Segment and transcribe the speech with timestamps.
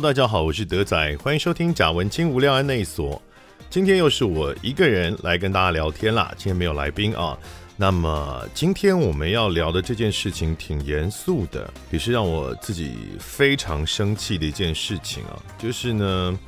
[0.00, 3.20] 大家好，我是德仔，欢迎收听贾文清无料案内所。
[3.68, 7.38] 今天又是我一个人来跟大家聊天啦，今天没有来宾啊。
[7.76, 15.36] 那么今天我们要聊的这件事情挺严肃的，也是让我自己非常生气的一件事情啊。
[15.58, 16.38] 就是呢，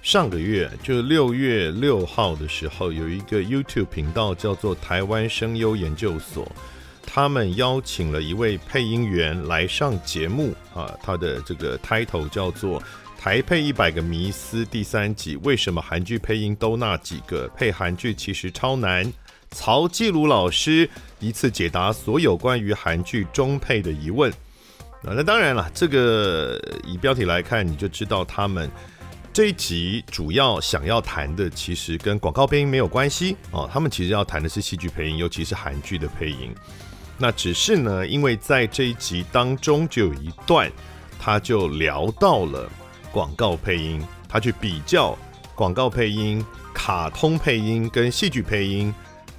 [0.00, 6.50] 上个月就六月六号的时候，有一个 YouTube 频道叫做台湾声优研究所。
[7.06, 12.80] 他们邀请了一位配音员来上节目啊，他的这个 title 叫做
[13.18, 17.48] 《台配一百个迷思》第三集，为什么韩剧配音都那几个？
[17.48, 19.12] 配韩剧其实超难。
[19.50, 24.30] 曹纪鲁老师一次解答所有关于韩剧中配的疑问。
[25.02, 28.70] 啊那当然了，这个以标题来看，你就知道他们
[29.32, 33.68] 这一集主要想要谈的，其实跟广告配音没有关系哦。
[33.72, 36.54] 他们其实要谈的是戏剧配音，尤其是韩剧的配音。
[37.22, 40.72] 那只是呢，因为在这一集当中就有一段，
[41.18, 42.66] 他就聊到了
[43.12, 45.14] 广告配音，他去比较
[45.54, 48.94] 广告配音、卡通配音跟戏剧配音，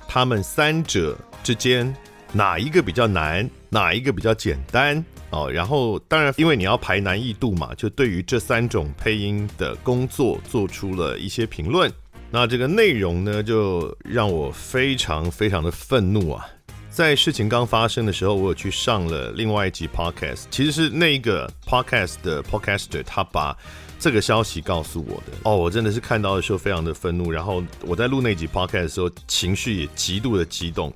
[0.08, 1.92] 他们三者之间
[2.32, 5.50] 哪一个比较难，哪一个比较简单哦。
[5.52, 11.92] 然后当然，因为你要排难易度嘛，就对于这三种配音的工作做出了一些评论。
[12.30, 16.46] 那这个内容呢，就让我非常非常的愤怒啊。
[16.92, 23.58] 在事情刚发生的时候，我有去上了另外一集 podcast，其实是那一个 podcast 的 podcaster 他把
[23.98, 25.38] 这个消息告诉我的。
[25.44, 30.94] 哦，我真的是看到的时候非常的愤怒，然后我在录那集 podcast 的时候，情绪也极度的激动。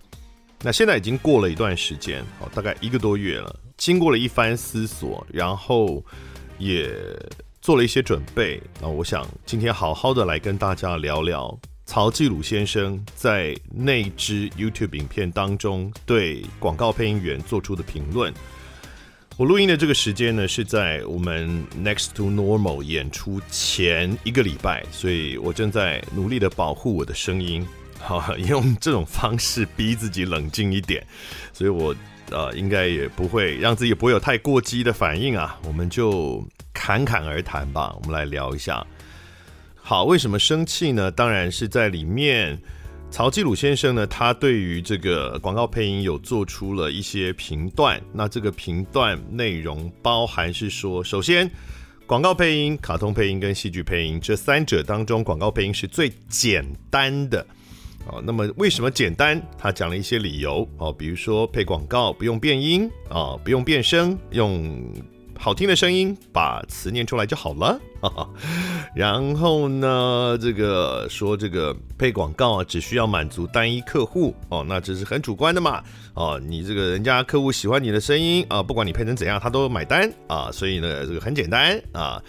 [0.62, 6.04] 那现在已经过了一段时间，哦，大概一个多月了，经过了一番思索，然后
[6.58, 6.94] 也
[7.62, 8.62] 做了一些准备。
[8.82, 11.58] 那我想今天好好的来跟大家聊聊。
[11.86, 18.34] 曹纪鲁先生在那支 YouTube 影片当中对广告配音员做出的评论。
[19.38, 27.66] 我录音的这个时间呢，是在我们 Next to Normal 演出前一个礼拜，所以我正在努力的保护我的声音，
[28.00, 31.06] 好， 用这种方式逼自己冷静一点，
[31.54, 31.94] 所以我
[32.32, 36.42] 呃应该也不会让自己不会有太过激的反应啊，我们就
[36.74, 38.86] 侃侃而谈吧，我们来聊一下。
[39.88, 41.12] 好，为什么生气呢？
[41.12, 42.60] 当然是在里面，
[43.12, 48.02] 曹纪鲁先生呢，他对于这个广告配音有做出了一些评断。
[48.12, 51.48] 那这个评断内容包含是说，首先，
[52.08, 57.46] 广告配音、卡通配音跟戏剧配音这三者当中，广告配音是最简单的。
[58.08, 59.40] 哦，那么为什么简单？
[59.56, 60.68] 他讲了一些理由。
[60.80, 64.84] 哦，比如说配广告不用变音啊，不用变声，用。
[65.46, 67.80] 好听的声音，把词念出来就好了。
[68.96, 75.84] 然后呢，这个说这个配广告，只需要满足单一客户哦，那这是很主观的嘛。
[76.16, 80.50] 哦，你这个人家客户喜欢你的声音啊，不管你配成怎样，他都买单啊。
[80.52, 82.20] 所以呢，这个很简单啊。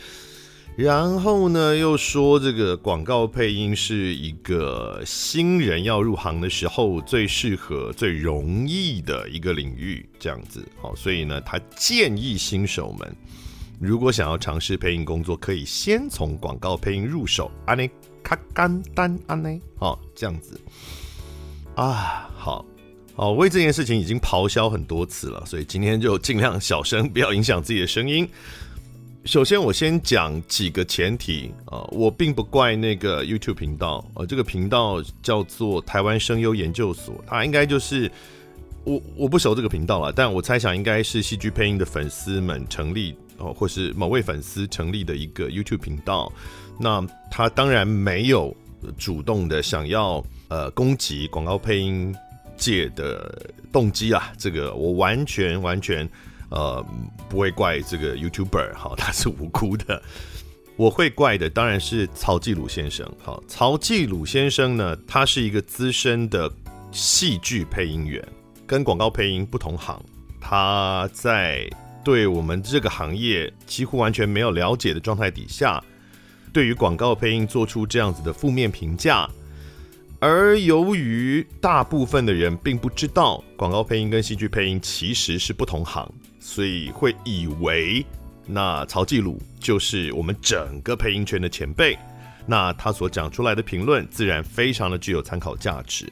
[0.77, 10.63] 然后呢，又说这个广告配音是一个新人要入行的时候最适合、最容易的一个领域，这样子。
[10.79, 13.17] 好，所以呢，他建议新手们
[13.81, 17.51] 如果想要尝试配音工作，可以先从广告配音入手。
[17.65, 17.91] 安内
[18.23, 20.61] 卡干单安内，好，这样子。
[21.75, 22.67] 啊，好
[23.15, 28.29] 好，为这件事情已经咆哮很多次了，所以今天就尽量小声，不要影响自己的声音。
[29.27, 38.09] 首先，我先讲几个前提啊，我并不怪那个 YouTube 频道啊，这个频道叫做台湾声优研究所，它应该就是
[38.85, 46.33] 我我不熟这个频道了，但我猜想应该是戏剧配音的粉丝们成立哦，或是某位粉丝成立的一个 YouTube 频道。
[46.79, 48.57] 那他当然没有
[48.97, 52.15] 主动的想要呃攻击广告配音
[52.57, 56.09] 界的动机啊，这个我完全完全。
[56.51, 56.84] 呃，
[57.29, 60.03] 不会怪这个 YouTuber，好，他是无辜的。
[60.77, 63.10] 我会怪的当然是曹继鲁先生。
[63.22, 66.53] 好，曹继鲁先生呢，他是一个资深的
[66.93, 68.22] 戏剧配音员，
[68.66, 70.01] 跟广告配音不同行。
[70.41, 71.69] 他在
[72.04, 75.83] 对我们这个行业几乎完全没有了解的状态底下，
[76.53, 79.28] 对于广告配音做出这样子的负面评价。
[80.19, 86.10] 而由于大部分的人并不知道广告配音跟戏剧配音其实是不同行，
[86.47, 88.07] 所以会以为
[88.47, 91.98] 那曹继鲁就是我们整个配音圈的前辈，
[92.47, 96.07] 那他所讲出来的评论自然非常的具有参考价值。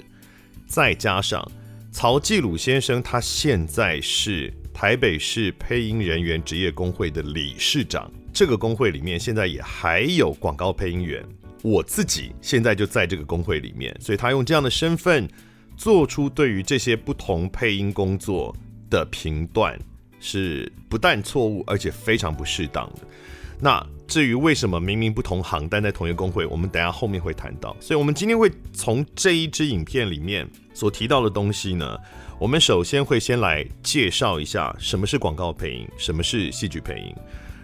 [0.66, 1.48] 再加上
[1.92, 11.24] 曹继鲁先生他现在是台北市配音人员职业工会的理事长，这个工会里面现在也还有广告配音员。
[11.62, 15.28] 我自己现在就在这个工会里面，所以他用这样的身份
[15.76, 18.54] 做出对于这些不同配音工作
[18.90, 19.78] 的评断，
[20.24, 23.00] 是不但错误，而且非常不适当的。
[23.60, 27.76] 那至于为什么明明不同行，但在同一个工会，我们等下后面会谈到。
[27.78, 31.98] 所以，我们今天会从这一支影片里面所提到的东西呢，
[32.38, 37.14] 我们首先会先来介绍一下什么是广告配音，什么是戏剧配音，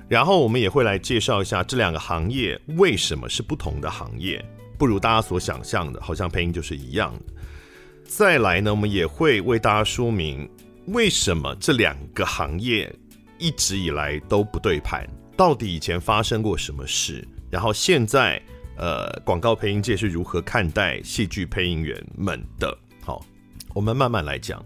[0.06, 4.44] 然后我们也会来介绍一下这两个行业为什么是不同的行业，
[4.78, 7.32] 不如大家所想象的，好像配音就是一样的。
[8.04, 10.48] 再来呢，我们也会为大家说明
[10.92, 12.92] 为什么这两个行业
[13.38, 15.08] 一直以来都不对盘。
[15.37, 17.26] 到底以前发生过什么事？
[17.48, 18.42] 然后现在，
[18.76, 22.76] 呃，广告配音界是如何看待戏剧配音员们的？
[23.02, 23.25] 好，
[23.72, 24.64] 我们慢慢来讲。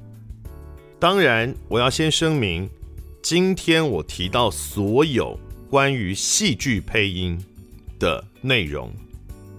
[0.99, 2.69] 当然，我要先声明，
[3.23, 5.38] 今天我提到所有
[5.69, 7.38] 关于戏剧配音
[7.99, 8.91] 的内容，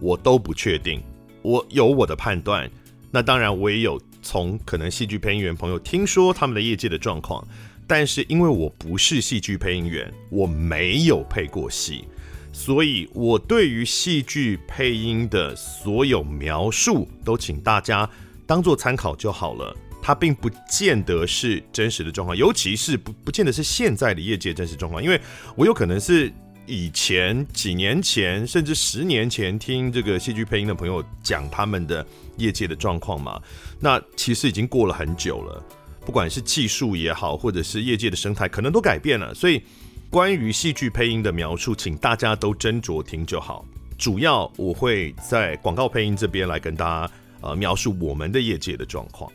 [0.01, 0.99] 我都不确定，
[1.43, 2.69] 我有我的判断。
[3.11, 7.47] 那当然，我也有从可能戏剧配音员朋友听说他们的业界的状况。
[7.87, 12.05] 但是因为我不是戏剧配音员，我没有配过戏，
[12.51, 18.09] 所以我对于戏剧配音的所有描述都请大家
[18.47, 19.77] 当做参考就好了。
[20.01, 25.21] 它并不见得是真实的状况，尤其是不不见得是现在的业界真实状况，因为
[25.55, 26.33] 我有可能是
[26.67, 32.05] 以前几年前甚至十年前听这个戏剧配音的朋友讲他们的
[32.37, 33.41] 业界的状况嘛，
[33.79, 35.63] 那其实已经过了很久了。
[36.05, 39.33] 不管是技术也好，或者是业界的生态，可能都改变了。
[39.33, 39.61] 所以，
[40.09, 43.65] 关于戏剧配音的描述，请大家都斟酌听就好。
[43.97, 49.31] 主要我会在广告配音这边来跟大家呃描述我们的业界的状况。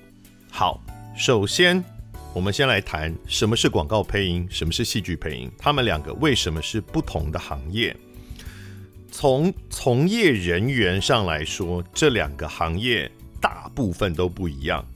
[0.49, 0.81] 好，
[1.17, 1.83] 首先
[2.32, 7.94] 我们先来谈什么是广告配音，什么是戏剧配音，他们两个为什么是不同的行业？
[9.11, 13.11] 从从业人员上来说，这两个行业
[13.41, 14.87] 大部分都不一样。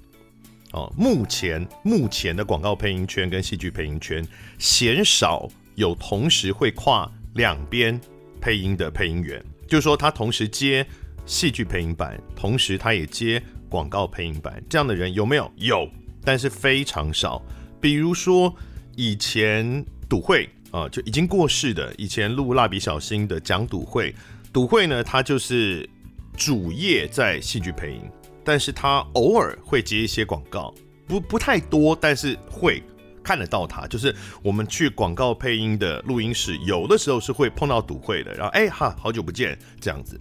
[0.71, 4.25] 哦，目前目前的广告配音圈跟戏剧配音圈，
[4.59, 8.01] 鲜少有同时会跨两边
[8.41, 10.87] 配音的配音员，就是说他同时接
[11.27, 15.53] 戏剧配音版，同时他也接广告配音版，这样的人有没有？
[15.57, 15.89] 有，
[16.25, 17.43] 但是非常少。
[17.81, 18.55] 比如说
[18.97, 24.15] 以前赌会啊，就已经过世的，以前录蜡笔小新的讲赌会，
[24.53, 25.89] 赌会呢，他就是
[26.37, 28.01] 主业在戏剧配音。
[28.47, 30.75] 但是他偶尔会接一些广告，
[31.07, 32.83] 不不太多，但是会
[33.23, 33.87] 看得到他。
[33.87, 38.35] 就是我们去广告配音的录音室，有的时候是会碰到赌会的。
[38.35, 40.21] 然后哎哈，好久不见这样子。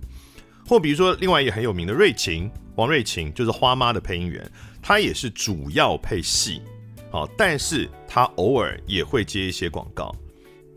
[0.66, 4.50] 或比如说另外一个很有名的瑞晴，王瑞晴就是花妈的配音员，
[4.83, 6.62] 他也是主要配戏，
[7.09, 10.13] 好，但是他偶尔也会接一些广告。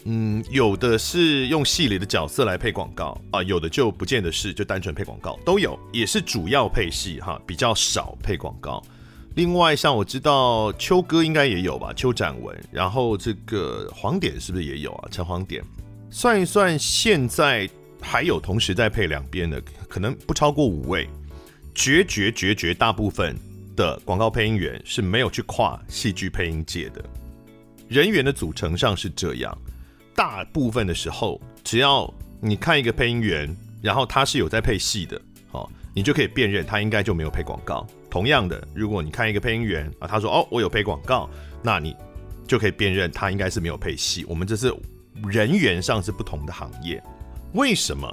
[0.04, 8.80] 嗯，有的是用戏里的角色来配广告啊，有的就不见得是，就单纯配广告都有，也是主要配戏哈，比较少配广告。
[9.34, 15.08] 另外，像我知道秋哥应该也有吧，邱展文，然后这个黄点是不是也有啊？
[15.10, 15.60] 陈黄点，
[16.08, 17.68] 算一算，现在
[18.00, 21.08] 还有同时在配两边的，可能不超过五位。
[21.74, 23.36] 绝绝绝绝大部分
[23.76, 27.05] 的广告配音员是没有去跨戏剧配音界的，
[27.87, 29.56] 人员的组成上是这样。
[30.14, 37.87] 大部分的时候，只要你看一个配音员，然后他是有在配戏的，好，你就可以辨认他应该就没有配广告。
[38.11, 41.28] 同样的，如果你看一个配音员啊，他说哦，我有配广告，
[41.62, 41.95] 那你
[42.49, 44.25] 就可以辨认他应该是没有配戏。
[44.26, 44.75] 我们这是
[45.28, 47.02] 人员上是不同的行业，
[47.52, 48.11] 为什么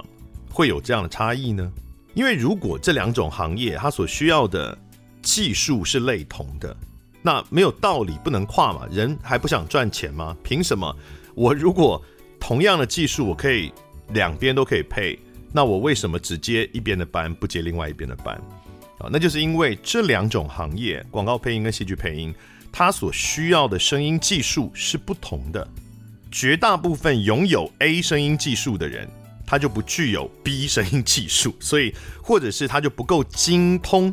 [0.50, 1.72] 会有这样的差异呢？
[2.12, 4.76] 因为如果这两种行业它所需要的
[5.24, 6.76] 技术是类同的，
[7.22, 10.36] 那没有道理不能跨嘛，人还不想赚钱吗？
[10.44, 10.94] 凭什么？
[11.34, 12.00] 我如果
[12.38, 13.72] 同样的技术，我可以
[14.10, 15.18] 两边都可以配，
[15.50, 18.36] 那我为什么只接一边的班，不接另外一边的班？
[18.98, 22.32] 啊，那就是因为这两种行业，广告配音跟戏剧配音，
[22.70, 25.66] 它所需要的声音技术是不同的。
[26.30, 29.08] 绝大部分拥有 A 声音技术的人，
[29.46, 34.12] 他就不具有 B 声音技术，所以或者是他就不够精通，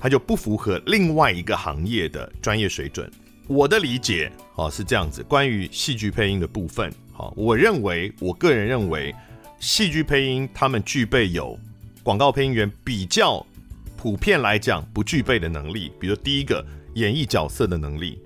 [0.00, 3.08] 它就不符合另外一个行业的专业水准。
[3.46, 5.22] 我的理解，啊，是这样子。
[5.24, 9.14] 关于戏剧配音的部分，好，我认为，我个人认为，
[9.58, 11.58] 戏剧配音他们具备有
[12.02, 13.44] 广告配音员比较
[13.96, 15.92] 普遍来讲不具备的能力。
[16.00, 16.64] 比如第一个，
[16.94, 18.18] 演绎角色的能力，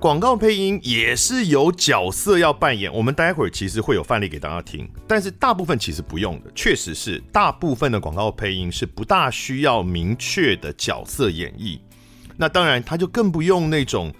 [0.00, 2.90] 广告配音也是有角色要扮演。
[2.90, 6.50] 我们待会儿其实会有范例给大家听，但是大部分其实不用的。
[6.54, 11.78] 确实是大部分的广告配音是不大需要明确的角色演绎。
[12.38, 14.10] 那当然，他就更不用那种。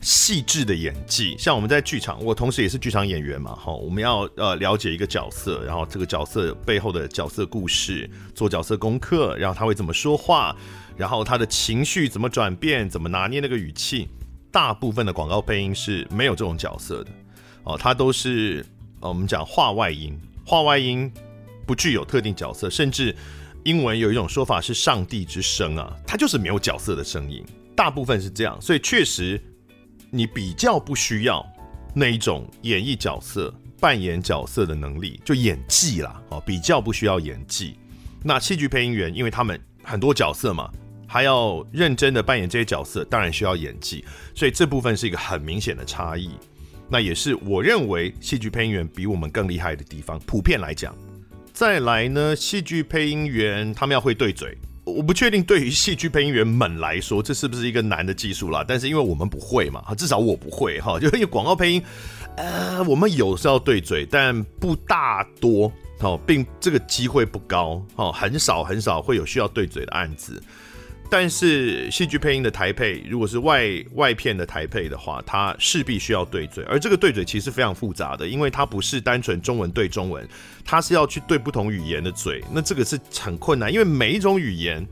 [0.00, 10.54] 细致的演技，像我们在剧场，我同时也是剧场演员嘛，哈，我们要呃了解一个角色，然后这个角色背后的角色故事，做角色功课，然后他会怎么说话，
[10.94, 14.10] 然后他的情绪怎么转变，怎么拿捏那个语气。
[14.54, 17.10] 大部分的广告配音是没有这种角色的，
[17.64, 18.64] 哦，他都是
[19.00, 21.12] 呃，我们讲话外音，话外音
[21.66, 23.12] 不具有特定角色，甚至
[23.64, 27.44] 英文有一种说法是上帝之声啊，它就是没有角色的声音，
[27.74, 29.42] 大部分是这样，所以确实
[30.08, 31.44] 你比较不需要
[31.92, 37.76] 那一种演绎角色、扮演角色的能力，就演技啦，哦，比较不需要演技。
[38.22, 40.70] 那戏剧配音员，因为他们很多角色嘛。
[41.14, 44.04] 还要认真的扮演这些角色，当然需要演技，
[44.34, 46.28] 所以这部分是一个很明显的差异。
[46.88, 50.18] 那也是我认为戏剧配音员比我们更厉害的地方。
[50.26, 50.92] 普遍来讲，
[51.52, 58.64] 再来呢，戏剧配音员他们要会对嘴，我不确定对于戏剧配音员们来说，这是不是一个难的技术啦？
[58.66, 61.82] 但是因为我们不会嘛，至少我不会哈，就因为广告配音，
[62.36, 70.42] 呃，我们有时候要对嘴，但不大多哦，并这个机会不高哦，很少很少会有需要对嘴的案子。
[71.16, 80.28] 但是戏剧配音的台配，如果是外外片的台配的话，它势必需要对嘴，而这个对嘴其实非常复杂的，因为它不是单纯中文对中文，
[80.64, 84.84] 它是要去对不同语言的嘴，那这个是很困难，因为每一种语言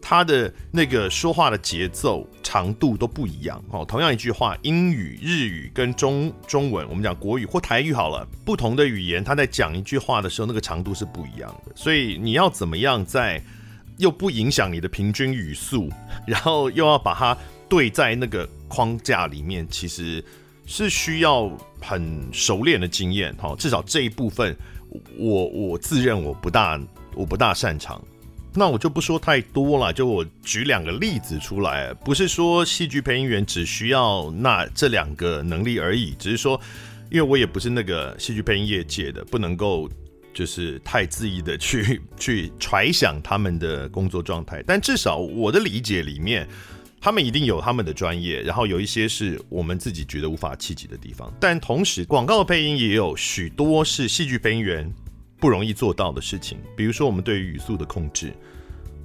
[0.00, 3.84] 它的那个说话的节奏长度都不一样哦。
[3.84, 13.42] 同样一句话，英语、日语跟中中文，我们讲国语或台语好了，不同的语言，它在讲一句话的时候，那个长度是不一样的，所以你要怎么样在
[13.98, 15.90] 又不影响你的平均语速，
[16.26, 17.36] 然后又要把它
[17.68, 20.24] 对在那个框架里面，其实
[20.66, 21.50] 是需要
[21.80, 23.54] 很熟练的经验哈。
[23.58, 24.56] 至少这一部分，
[25.18, 26.80] 我我自认我不大
[27.14, 28.02] 我不大擅长。
[28.54, 36.58] 那我就不说太多了，就我举两个例子出来，不是说戏剧配音员只需要那这两个能力而已，只是说，
[37.10, 39.88] 因为我也不是那个戏剧配音业界的，不能够。
[40.32, 46.46] 就是太恣意的去 去揣想他们的工作状态，但至少我的理解里面，
[47.00, 51.32] 他们一定有他们的专业，然后有一些是我们自己觉得无法企及的地方。
[51.40, 54.92] 但同时，广告配音也有许多是戏剧配音员
[55.40, 58.32] 不容易做到的事情，比如说我们对于语速的控制，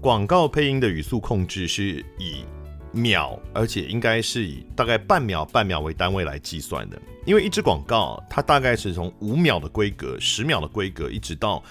[0.02, 2.44] 广告配音的语速控制是以
[2.94, 7.02] 秒，而且应该是以大概半秒半秒为单位来计算的。
[7.26, 11.62] 因为一支广告，它大概是从五秒的规格、十秒的规格，一直到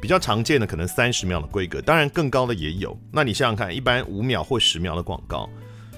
[0.00, 2.98] 比较常见的可能三十秒的规格，当然更高的也有。
[3.12, 5.48] 那你想想看，一般五秒或十秒的广告，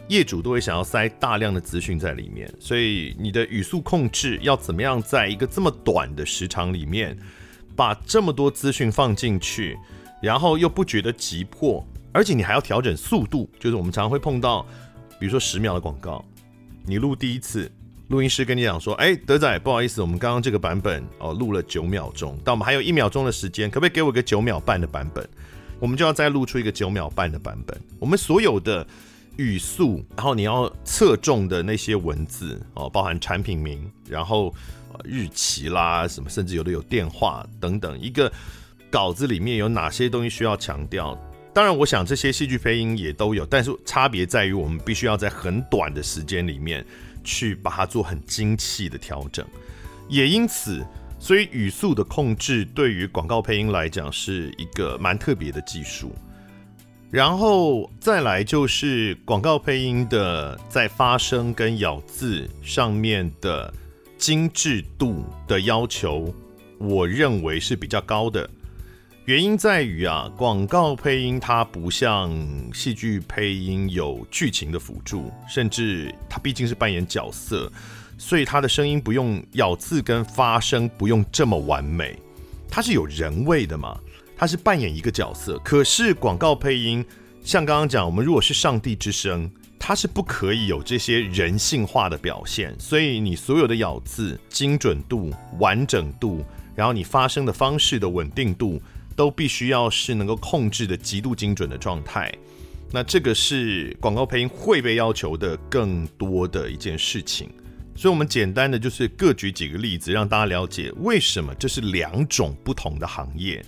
[0.08, 7.16] 业主都会想要塞大量的资讯在里面，所以你的语速控制要怎么样，在一个这么短的时长里面，
[7.74, 9.78] 把这么多资讯放进去，
[10.20, 11.86] 然后又不觉得急迫，
[12.16, 14.64] 而且你还要调整速度，就是我们常常会碰到，
[15.20, 16.24] 比如说十秒的广告，
[16.86, 17.70] 你录第一次。
[18.08, 25.28] 录音师跟你讲说：“哎，德仔，不好意思，我们刚刚这个版本哦录了九秒钟，但我们还有一秒钟的时间，可不可以给我个九秒半的版本？
[25.80, 27.76] 我们就要再录出一个九秒半的版本。
[27.98, 28.86] 我们所有的
[29.38, 34.54] 语速，然后你要侧重的那些文字哦，包含产品名，然后
[35.02, 38.32] 日期啦，什么，甚至有的有电话等等，一个
[38.88, 41.20] 稿子里面有哪些东西需要强调？
[41.56, 46.84] 当然，我想这些戏剧配音也都有，但是差别在于我们必须要在很短的时间里面。”
[47.28, 49.44] 去把它做很精细的调整，
[50.08, 50.86] 也因此，
[51.18, 56.14] 所以语速的控制对于广告配音来讲是一个蛮特别的技术。
[57.10, 63.74] 然后再来就是广告配音的在发声跟咬字上面的
[64.16, 66.32] 精致度的要求，
[66.78, 68.48] 我认为是比较高的。
[69.26, 72.32] 原因在于啊，广告配音它不像
[72.72, 77.68] 戏剧配音有剧情的辅助，甚至它毕竟是扮演角色，
[78.16, 82.16] 所以它的声音不用咬字跟发声不用这么完美，
[82.70, 83.98] 它是有人味的嘛，
[84.36, 85.58] 它是扮演一个角色。
[85.64, 87.04] 可是广告配音，
[87.42, 96.44] 像刚刚讲，我们如果是上帝之声，它是不可以有这些人性化的表现，所以你所有的咬字精准度、完整度，
[96.76, 98.80] 然后你发声的方式的稳定度。
[99.16, 102.30] 都必须要是能够控制的极度精准的状态，
[102.92, 107.50] 那这个是广告配音会被要求的更多的一件事情。
[107.96, 113.64] 所以，我们简单的就是各举几个例子，让大家了解为什么这是两种不同的行业。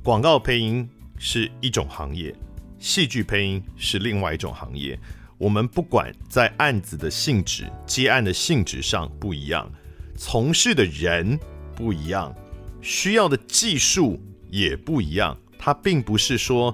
[0.00, 2.32] 广告配音是一种行业，
[2.78, 4.96] 戏剧配音是另外一种行业。
[5.38, 9.68] 我们不管在案子的性质、接案的性质上不一样，
[10.16, 11.36] 从事的人
[11.74, 12.32] 不一样，
[12.80, 14.22] 需要的技术。
[14.54, 16.70] 也不一样，它并不是说，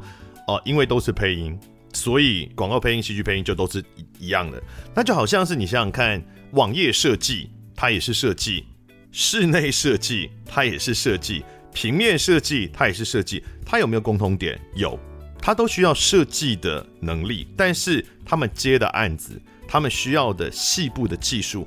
[0.47, 1.59] 哦、呃，因为都是配音，
[1.95, 3.83] 所以广告配音、戏剧配音就都是
[4.19, 4.63] 一样的。
[4.95, 8.67] 那就好像是你想想看，网页设计它也是设计，
[9.11, 14.61] 室内设计它也是设计，平面设计它也是设计，它有没有共通点？
[14.75, 15.01] 有，
[15.39, 21.67] 它都需要设计的能力，但是他们接的案子，他们需要的细部的技术，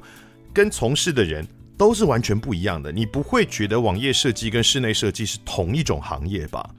[0.54, 2.92] 跟从事的人都是完全不一样的。
[2.92, 6.70] 你不会觉得网页设计跟室内设计是同一种行业吧？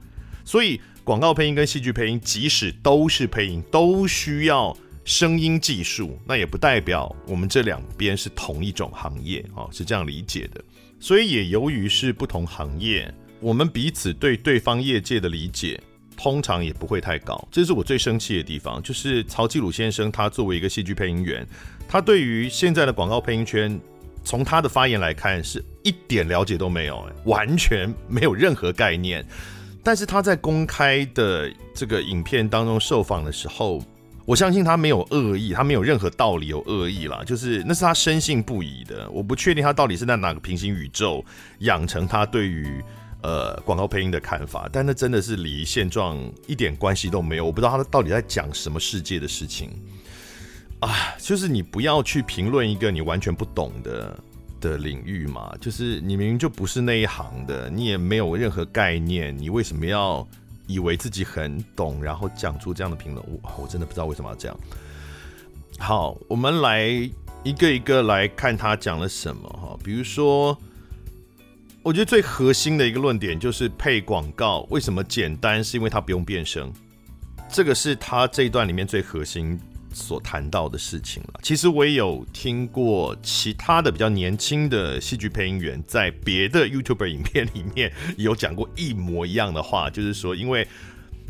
[0.43, 10.63] 所以广告配音跟戏剧配音，即使都是配音，都需要声音技术，那也不代表我们这两边是同一种行业啊，是这样理解的。
[10.99, 15.79] 所以也由于是不同行业，我们彼此对对方业界的理解，
[16.17, 17.47] 通常也不会太高。
[17.51, 21.45] 这是我最生气的地方，就是曹纪鲁先生，他作为一个戏剧配音员，
[21.87, 23.79] 他对于现在的广告配音圈，
[24.25, 29.25] 从他的发言来看，是一点了解都没有，完全没有任何概念。
[29.83, 33.81] 但是他在公开的这个影片当中受访的时候，
[34.25, 39.07] 我相信他没有恶意，他没有任何道理有恶意啦，就是那是他深信不疑的。
[39.11, 41.23] 我不确定他到底是在哪个平行宇宙
[41.59, 42.83] 养成他对于
[43.21, 47.45] 呃广告配音的看法，但那真的是离现状一点关系都没有。
[47.45, 49.69] 我不知道他到底在讲什么世界的事情
[50.79, 51.15] 啊！
[51.19, 54.17] 就是你不要去评论一个你完全不懂的。
[54.61, 60.27] 的领域嘛，就是你明明就不是那一行的，你也没有任何概念，你为什么要
[60.65, 63.23] 以为自己很懂，然后讲出这样的评论？
[63.29, 64.57] 我我真的不知道为什么要这样。
[65.77, 66.87] 好，我们来
[67.43, 70.57] 一个一个来看他讲了什么哈，比如说，
[71.83, 76.73] 我觉得最核心的一个论点就是配广告为什么简单，是因为它不用变声，
[77.49, 79.59] 这个是他这一段里面最核心
[79.95, 81.39] 所谈到的事情了。
[81.41, 90.67] 其实我也有听过其他的比较年轻的戏剧配音员，在别的 YouTuber 影片里面有讲过一模一样的话，就是说，因为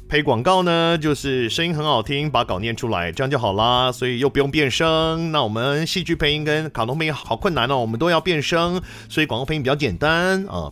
[0.07, 5.31] 配广告呢，就是声音很好听，把稿念出来，这样就好啦，所以又不用变声。
[5.31, 10.69] 那我们戏剧配音跟卡通配音好困难哦，我们都要变声，所以广告配音比较简单啊。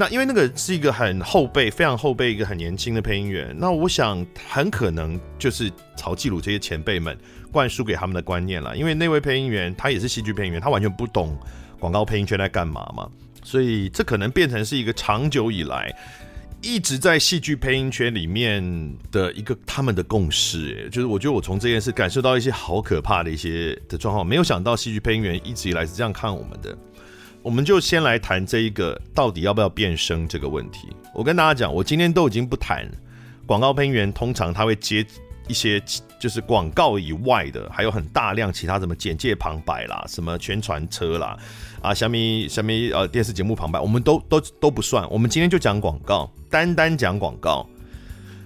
[0.00, 7.14] 那因为那个是一个很后辈、非常后辈一个很年轻的配音员，那我想很可能就是曹纪鲁这些前辈们
[7.52, 8.74] 灌输给他们的观念了。
[8.74, 11.38] 因为那位配音员他也是戏剧配音员，他完全不懂
[11.78, 13.06] 广告配音圈在干嘛嘛，
[13.44, 15.94] 所以这可能变成是一个长久以来
[16.62, 18.64] 一直在戏剧配音圈里面
[19.12, 20.88] 的一个他们的共识。
[20.90, 26.74] 就是我觉得我从这件事感受到一些好可怕的一些的状况，没有想到戏剧配音员一直以来是这样看我们的。
[27.42, 30.88] 我们就先来谈这一个到底要不要变声这个问题。
[31.14, 32.86] 我跟大家讲，我今天都已经不谈
[33.46, 35.04] 广告配音员，通常他会接
[35.48, 35.82] 一些
[36.18, 41.36] 就是广告以外的，还有很大量其他什么简介旁白啦，什么宣传车啦，
[41.80, 42.16] 啊，什么
[42.48, 45.08] 什么呃电视节目旁白，我们都都都不算。
[45.10, 47.66] 我们今天就讲广告，单单讲广告，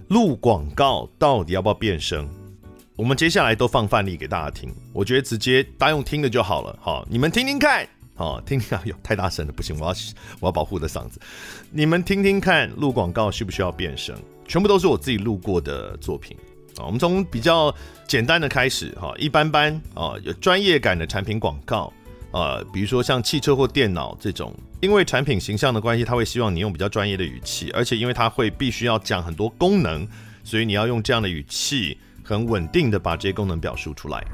[0.09, 2.29] 录广告到底要不要变声？
[2.97, 6.79] 我们接下来都放范例给大家听，我觉得直接大用听的就好了。
[6.81, 7.85] 好，你们听听看。
[8.17, 9.95] 好，听听啊，哟，太大声了，不行，我要
[10.39, 11.21] 我要保护我的嗓子。
[11.71, 14.17] 你们听听看，录广告需不需要变声？
[14.47, 16.37] 全部都是我自己录过的作品
[16.77, 16.87] 啊。
[16.87, 17.75] 我们从比较
[18.07, 21.93] 简单的开始哈，一般般啊，有专业感的产品广告
[22.31, 30.07] 啊，比如说像汽车或电脑这种，因为产品形象的关系，他会希望你用比较专业的语气，而且因为他会必须要讲很多功能，
[30.45, 34.25] 所以你要用这样的语气，很稳定的把这些功能表述出来。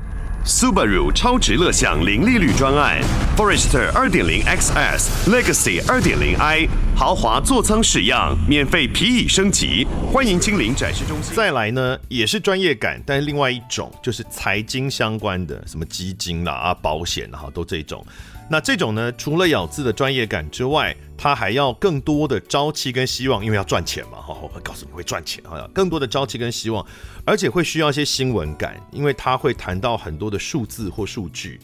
[0.42, 2.98] Subaru 超值乐享零利率专案
[3.36, 11.34] ，Forester 二点零 XS Legacy 二点零 i 豪华座舱式样，免费皮椅升级，欢迎亲临展示中心。
[11.36, 18.02] 再来呢，也是专业感，但是另外一种就是财经相关的，什么基金啦啊、保险啦，都这种。
[18.52, 26.84] 那这种呢，除了咬字的专业感之外，它还要更多的朝气跟希望，因为要赚钱嘛，哈，我会告诉你会赚钱，啊，更多的朝气跟希望，
[27.24, 31.60] 而且会需要一些新闻感，因为它会谈到很多的数字或数据。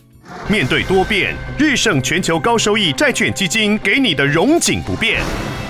[0.49, 5.20] 面对多变，日盛全球高收益债券基金给你的荣景不变。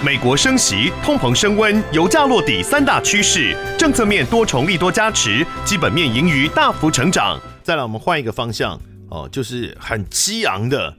[0.04, 7.40] 美国升息、通膨升温、油价落底三大趋势，政策面多重利多加持，基本面盈余大幅成长。
[7.62, 10.94] 再来，我们换一个方向，哦，就是很激昂的。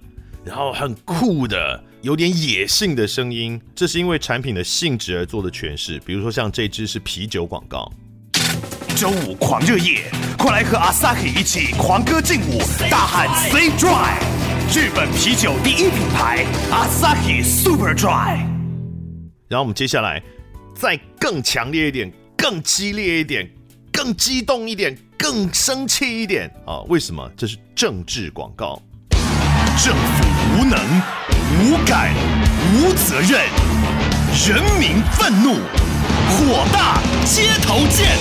[0.48, 6.00] 然后很酷的，有点野性的声音，这是因为产品的性质而做的诠释。
[6.06, 7.92] 比如说像这支是啤酒广告，
[8.96, 14.18] 周五狂热夜，快来和 Asahi 一起狂歌劲舞，大喊 Stay Dry，
[14.74, 18.38] 日本啤酒第一品牌 Asahi Super Dry。
[19.50, 20.24] 然后我们接下来
[20.74, 23.50] 再更强烈一点，更激烈一点，
[23.92, 26.80] 更激动一点，更生气一点啊！
[26.88, 27.30] 为什么？
[27.36, 28.82] 这是政治广告。
[29.80, 30.27] 政府
[30.58, 30.76] 无能、
[31.62, 32.12] 无感、
[32.74, 33.42] 无责任，
[34.48, 35.54] 人民愤怒，
[36.30, 38.18] 火大街头见。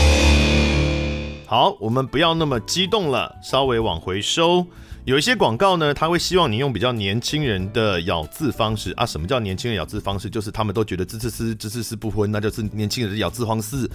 [1.46, 4.66] 好，我们不要那么激动了，稍微往回收。
[5.06, 9.06] 有一些广告呢，他会希望你用比较年轻人的咬字方式啊。
[9.06, 10.28] 什么叫年轻人咬字方式？
[10.28, 13.90] 就是他们都觉得“滋滋滋滋滋滋不婚”，那就是年轻人的咬字方式。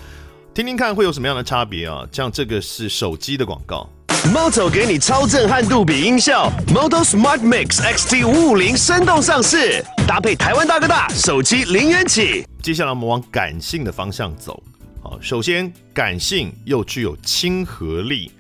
[0.56, 2.08] 听听看会有什么样的差别啊？
[2.12, 3.88] 像这个是手机的广告。
[4.30, 12.46] Moto 给你超震撼杜比音效，Moto Smart Mix XT 五五零生动上市，搭配台湾大哥大手机零元起。
[12.62, 14.62] 接下来我们往感性的方向走。
[15.02, 18.32] 好，首先感性又具有亲和力，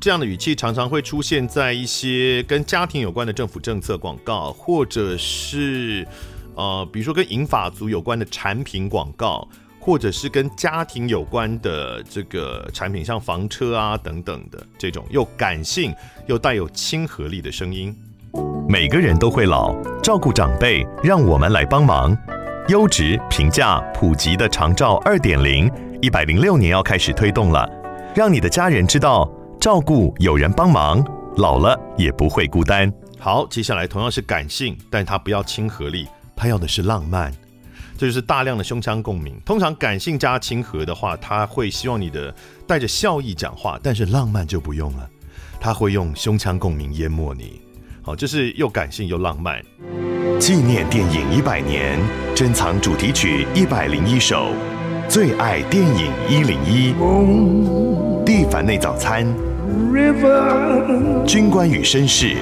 [0.00, 6.08] 这样的语气常常会出现在一些跟家庭有关的政府政策广告，或者是
[6.54, 9.46] 呃，比如说跟银发族有关的产品广告。
[9.86, 15.94] 或者是跟家庭有关的这个产品，像房车啊等等的这种又感性
[16.26, 17.96] 又带有亲和力的声音。
[18.68, 19.72] 每个人都会老，
[20.02, 22.18] 照顾长辈，让我们来帮忙。
[22.66, 25.70] 优质、平价、普及的长照二点零，
[26.02, 27.70] 一百零六年要开始推动了，
[28.12, 31.00] 让你的家人知道照顾有人帮忙，
[31.36, 32.92] 老了也不会孤单。
[33.20, 37.32] 好，接下来同样是感性，但他不要亲和力，他要的是浪漫。
[37.98, 39.40] 这就是大量的胸腔共鸣。
[39.44, 42.34] 通常感性加亲和的话，他会希望你的
[42.66, 45.08] 带着笑意讲话，但是浪漫就不用了，
[45.58, 47.60] 他会用胸腔共鸣淹没你。
[48.02, 49.60] 好，这是又感性又浪漫。
[50.38, 51.98] 纪念电影一百年，
[52.34, 54.52] 珍藏主题曲一百零一首，
[55.08, 56.94] 最爱电影一零一。
[58.24, 59.24] 蒂凡内早餐，
[61.26, 62.36] 军官与绅士。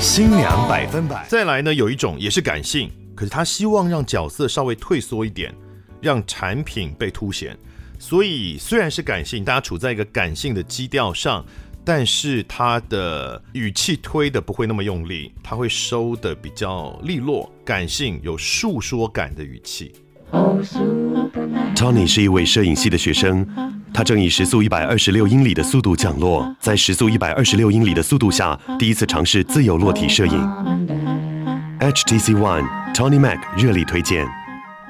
[0.00, 1.26] 新娘百分百。
[1.28, 5.52] 再来呢，有一种也是感性，可是他希望让角色稍微退缩一点，
[6.00, 7.56] 让产品被凸显。
[7.98, 11.44] 所以虽然是感性，大家处在一个感性的基调上，
[11.84, 19.92] 但是他的语气推的不会那么用力，他会收的比较利落，感性有述说感的语气。
[21.74, 23.46] Tony 是一位摄影系的学生。
[23.98, 30.38] 他正以时速一百二十六英里的速度降落，在时速一百二十六英里的速度下，第一次尝试自由落体摄影。
[31.80, 34.24] HTC One Tony Mac 热力推荐。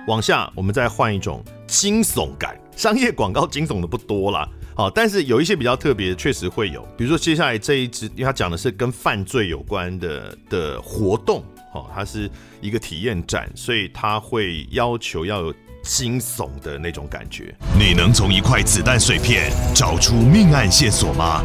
[0.08, 2.54] 往下，我们再换一种惊悚感。
[2.76, 6.86] 商业广告惊悚的不多啦，好，但是有一些比较特别，确实会有。
[6.94, 11.42] 比如说接下来这一支，因为它讲的是跟犯罪有关的的活动，
[11.72, 15.54] 好，它是一个体验展，所以它会要求要有。
[15.88, 17.54] 惊悚的那种感觉。
[17.78, 21.42] 你能从一块子弹碎片找出命案线索吗？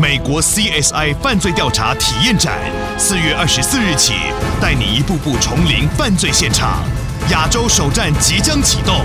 [0.00, 2.58] 美国 CSI 犯罪调查体验展，
[2.98, 4.14] 四月二十四日起，
[4.60, 6.82] 带你一步步重临犯罪现场。
[7.30, 9.04] 亚洲首站即将启动。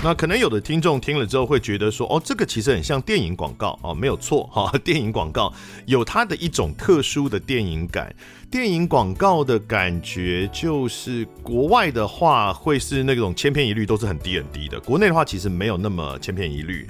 [0.00, 5.52] 那可能有的听众听了之后会觉得说，哦，这个其实很像电影广告哦，没有错哈， 电影广告
[5.86, 8.14] 有它的一种特殊的电影感。
[8.48, 16.88] 电影广告的感觉就是国外的话会是那种千篇一律都是很低很低的，国内的话其实没有那么千篇一律，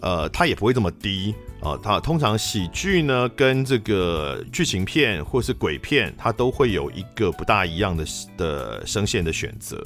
[0.00, 1.76] 呃，它也不会这么低啊。
[1.82, 8.04] 它通常喜剧呢跟这个剧情片或是鬼片，它都会有一个不大一样的
[8.36, 9.78] 的声线的选择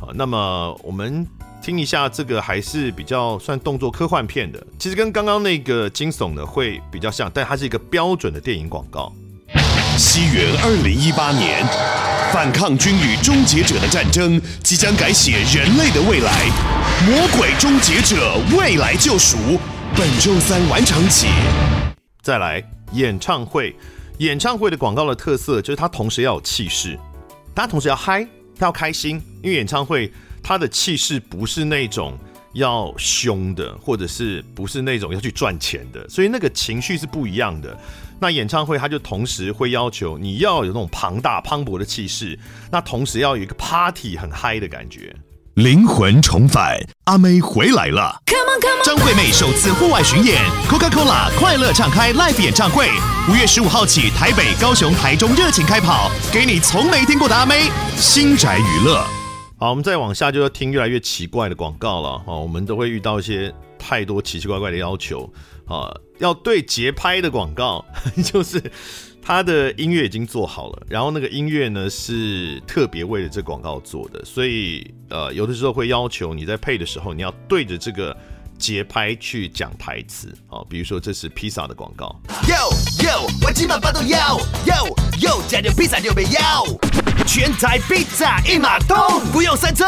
[0.00, 0.10] 啊。
[0.12, 1.24] 那么我们。
[1.62, 9.12] 听一下，这个还是比较算动作科幻片的，其实跟刚刚那个惊悚的会比较像，但它是一个标准的电影广告。
[9.96, 11.64] 西元二零一八年，
[12.32, 16.32] 反抗军与终结者的战争即将改写人类的未来，
[17.06, 19.36] 《魔鬼终结者：未来救赎》
[19.96, 21.28] 本周三晚场起。
[22.22, 22.60] 再来
[22.92, 23.76] 演唱会，
[24.18, 26.98] 演唱会的广告的特色就是它同时要有气势，
[27.54, 28.26] 它同时要嗨，
[28.58, 30.12] 它要开心，因为演唱会。
[30.42, 32.18] 他的气势不是那种
[32.52, 37.78] 要凶的，或者是不是那种要去赚钱的，所以那个情绪是不一样的。
[38.20, 42.38] 那演唱会他就同时会要求你要有那种庞大磅礴的气势，
[42.70, 45.14] 那同时要有一个 party 很嗨的感觉。
[45.54, 48.84] 灵魂重返，阿妹回来了！Come on，Come on！。
[48.84, 52.88] 张惠妹首次户外巡演，Coca-Cola 快乐敞开 Live 演唱会，
[53.28, 57.70] 五月十五号起，台北、高雄、台中热情开跑，给你从没听过的阿妹。
[57.96, 59.21] 新宅娱乐。
[59.62, 62.20] 好，我们再往下就要听越来越奇怪的广告了。
[62.26, 65.32] 哦，我们都会遇到一些太多奇奇怪怪的要求。
[65.66, 67.84] 啊，要对节拍的广告，
[68.26, 68.60] 就是
[69.22, 78.16] 他的音乐已经做好了，然后那个音乐呢是特别为了这广告做的，所以呃，有的时候会要求你在配的时候，你要对着这个。
[78.58, 82.14] 节拍去讲台词，好，比如说这是披萨的广告。
[82.46, 82.70] Yo
[83.02, 84.38] yo，我今晚都要。
[84.64, 86.64] Yo yo，加点披萨就别要。
[87.26, 89.86] 全台披萨一码通，不用三通，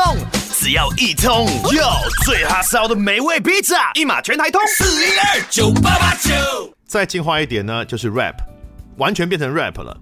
[0.53, 1.46] 只要一通。
[1.72, 4.61] Yo，最哈烧的美味披萨一码全台通。
[4.77, 6.31] 四一二九八八九。
[6.87, 8.35] 再进化一点呢，就是 rap，
[8.96, 9.96] 完全变成 rap 了。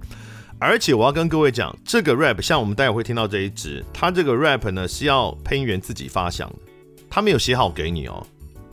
[0.59, 6.57] 而且我要跟各位讲，这个 rap 像我们待会会听到这一支，它这个 rap 呢是要配音员自己发想的，
[7.11, 8.25] 他没有写好给你哦。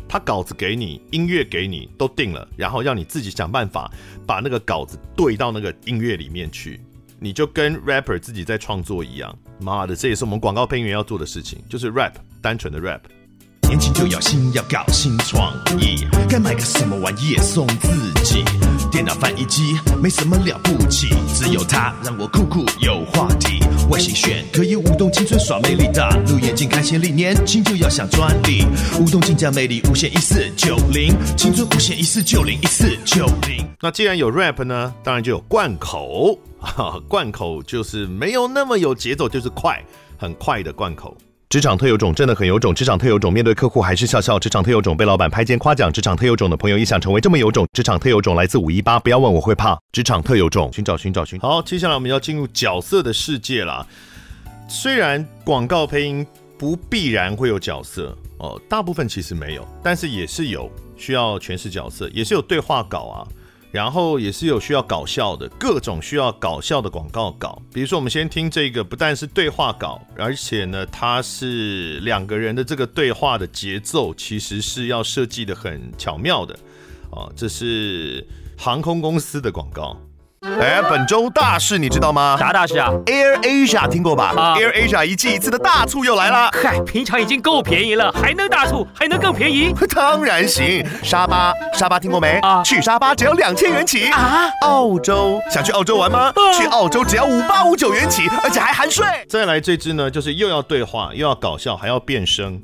[0.10, 3.90] 他稿子给你，音乐给你，都定了，然后要你自己想办法
[4.26, 6.82] 把那个稿子对到那个音乐里面去，
[7.20, 9.38] 你就跟 rapper 自己在创作一样。
[9.62, 13.02] 妈的，这也是我们广告配音员要做的事情，就是 rap，单纯的 rap。
[13.70, 18.44] 年轻就要新，要搞新创意，该买个什么玩意送自己？
[18.90, 23.60] 电脑翻译机没什么了不起，只有它让我酷酷有话题。
[23.88, 28.66] 外形炫，可以舞动青春耍魅力，大陆眼睛看先例，年轻就要想专利，
[29.00, 33.64] 舞动镜架魅力无限一四九零，青春无限一四九零一四九零。
[33.80, 39.80] 那既然有 rap 呢，当然就有贯口，哈， 贯口就是没有那么有节奏，就是快，
[40.18, 41.16] 很快的贯口。
[41.50, 42.76] 职场特有种，真的很有种。
[42.76, 44.38] 职场特有种，面对客户还是笑笑。
[44.38, 45.92] 职场特有种，被老板拍肩夸奖。
[45.92, 47.68] 职场特有种的朋友也想成为这么有种。
[47.74, 49.76] 职场特有种来自五一八，不要问我会怕。
[49.92, 51.40] 职场特有种，寻找寻找寻。
[51.40, 53.84] 好，接下来我们要进入角色的世界啦。
[54.68, 56.24] 虽然广告配音
[56.56, 63.26] 不必然会有角色哦，大部分其实没有，但是也是有需要诠释角色，也是有对话稿啊。
[63.72, 76.58] 然后也是有需要搞笑的各种需要搞笑的广告稿，比如说我们先听这个，不但是对话稿，而且呢，它是两个人的这个对话的节奏，其实是要设计的很巧妙的，
[77.12, 78.26] 哦，这是
[78.58, 79.96] 航空公司的广告。
[80.42, 82.38] 哎，本周大事你知道吗？
[82.40, 84.34] 啥大事啊？Air Asia 听过吧？
[84.38, 86.50] 啊，Air Asia 一季一次的大促又来了。
[86.54, 89.74] 嗨，平常已经够便宜了，还能大促，还能更便宜？
[89.94, 90.86] 当然行。
[91.04, 92.40] 沙巴，沙巴听过没？
[92.40, 94.50] 啊，去沙巴只要两千元起啊。
[94.62, 96.32] 澳洲，想去澳洲玩吗？
[96.34, 99.06] 啊，去澳洲只要五八五九元起，而且还含税。
[99.28, 102.62] 再来这支呢，就是又要对话，又要搞笑，还要变声。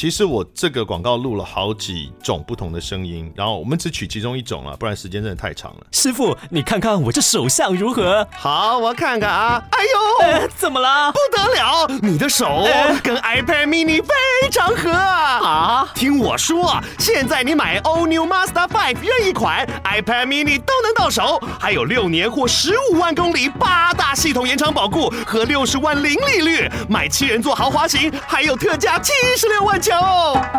[0.00, 5.86] 其实我这个广告录了好几种不同的声音，然后我们只取其中一种了，不然时间真的太长了。
[5.90, 8.24] 师傅，你看看我这手相如何？
[8.30, 9.60] 好，我看看啊。
[9.72, 11.10] 哎呦，呃、怎么了？
[11.10, 15.40] 不得了，你的手、呃、跟 iPad mini 非常合啊！
[15.44, 29.76] 啊，听我说，现在你买 All New Master 5任意款 iPad mini 都能到手，还有六年或十五万公里八大系统延长保固和六十万零利率，买七人座豪华型还有特价七十六万。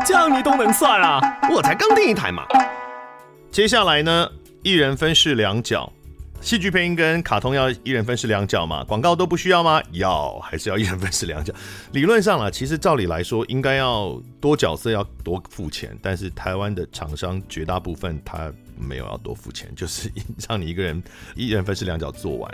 [0.05, 1.21] 这样你都能算啊？
[1.51, 2.47] 我才刚订一台嘛。
[3.51, 4.27] 接下来呢，
[4.63, 5.91] 一人分饰两角，
[6.41, 8.83] 戏剧配音跟卡通要一人分饰两角嘛？
[8.85, 9.79] 广告都不需要吗？
[9.91, 11.53] 要，还是要一人分饰两角？
[11.93, 20.11] 理论上啊，其实照理来说应该要多角色要多付钱，但是台湾的厂商绝大部分他没有要多付钱， 就是
[20.47, 21.03] 让你一个人
[21.35, 22.51] 一人分饰两角做完，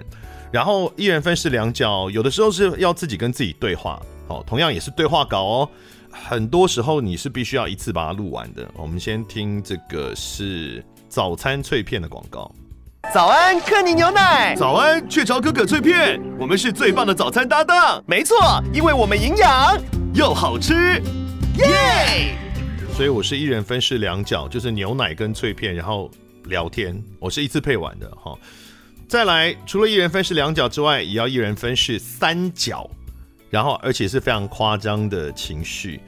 [0.52, 5.70] 然后一人分饰两角，有的时候是要自己跟自己对话，哦，同样也是对话稿哦。
[6.24, 8.68] 很多时候你是必须要一次把它录完的。
[8.76, 12.50] 我们先听这个是早餐脆片的广告。
[13.14, 14.56] 早安，克尼牛奶。
[14.56, 16.20] 早安，雀巢可可脆片。
[16.40, 18.04] 我们是最棒的早餐搭档。
[18.08, 18.36] 没错，
[18.74, 19.78] 因为我们营养
[20.16, 20.74] 又好吃，
[21.58, 22.96] 耶、yeah!！
[22.96, 26.10] 所以我是一人分饰两角，就是牛奶跟脆片，然后
[26.46, 27.00] 聊天。
[27.20, 28.36] 我是一次配完的哈。
[29.08, 32.90] 再来，除了一人分饰两角之外，也要一人分饰三角。
[33.50, 36.02] 然后，而且是非常夸张的情绪，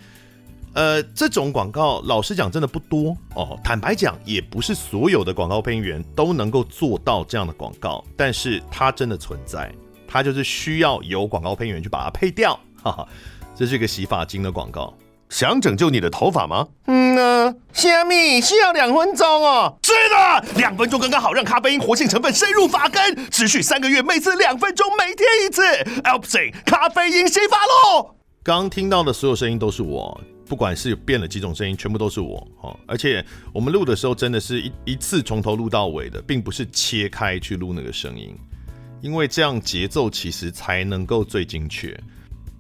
[0.73, 3.59] 呃，这种广告老实讲真的不多哦。
[3.63, 9.71] 坦白讲，也不是所有的广告配音员都能够做到这样的广告，但是它真的存在，
[10.07, 12.59] 它就是需要有广告配音员去把它配掉。
[12.83, 13.07] 哈哈，
[13.55, 14.93] 这是一个洗发精的广告。
[15.29, 16.67] 想拯救你的头发吗？
[16.85, 19.77] 嗯呢，虾米需要两分钟哦。
[19.83, 25.61] 是的，两分钟刚刚好，让咖啡因活性成分深入发根，持续三个月，每次两分钟，每天一次。
[26.03, 28.15] Alpsin 咖啡因洗发露。
[28.43, 32.47] 刚听到的所有声音都是我，不管是变了几种声音，全部都是我。
[32.61, 38.33] 哦，而且我们录的时候真的是一一次从头录到尾的，并不是切开去录那个声音，
[39.01, 41.99] 因为这样节奏其实才能够最精确。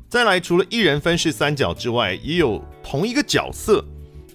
[0.09, 3.83] 再来，除了一人分饰三角之外，也有同一个角色，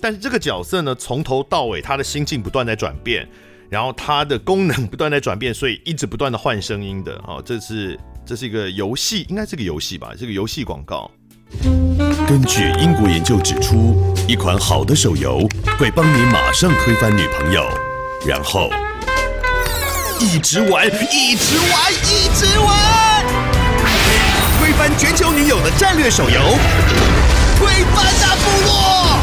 [0.02, 3.26] 但是这个角色呢，从头到尾他的心境不断在转变，
[3.70, 7.14] 然后他的功能不断在转变，所以一直不断的换声音的。
[7.26, 10.12] 哦，这是这是一个游戏，应该是个游戏吧？
[10.14, 11.10] 这个游戏广告。
[12.28, 13.96] 根据英国研究指出，
[14.28, 17.66] 一款好的手游会帮你马上推翻女朋友，
[18.26, 18.68] 然后
[20.20, 22.91] 一直玩，一直玩，一直玩。
[24.98, 26.40] 全球女友的战略手游，
[27.56, 29.18] 推翻大部落。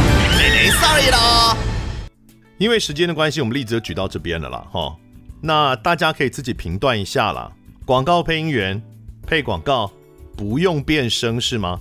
[0.80, 1.58] ，sorry 啦。
[2.58, 4.96] 因为时间的关系，我们例子就举到这边了啦，哈。
[5.42, 7.52] 那大家可以自己评断一下啦。
[7.86, 8.82] 广告配音员
[9.26, 9.92] 配广告
[10.36, 11.80] 不用变声是吗？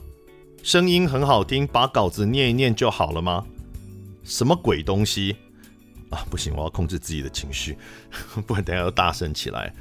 [0.63, 3.45] 声音很好听，把稿子念一念就好了吗？
[4.25, 5.37] 什么鬼东西
[6.11, 6.25] 啊！
[6.31, 7.77] 不行，我要控制自己的情绪，
[8.47, 9.73] 不然等下要大声起来。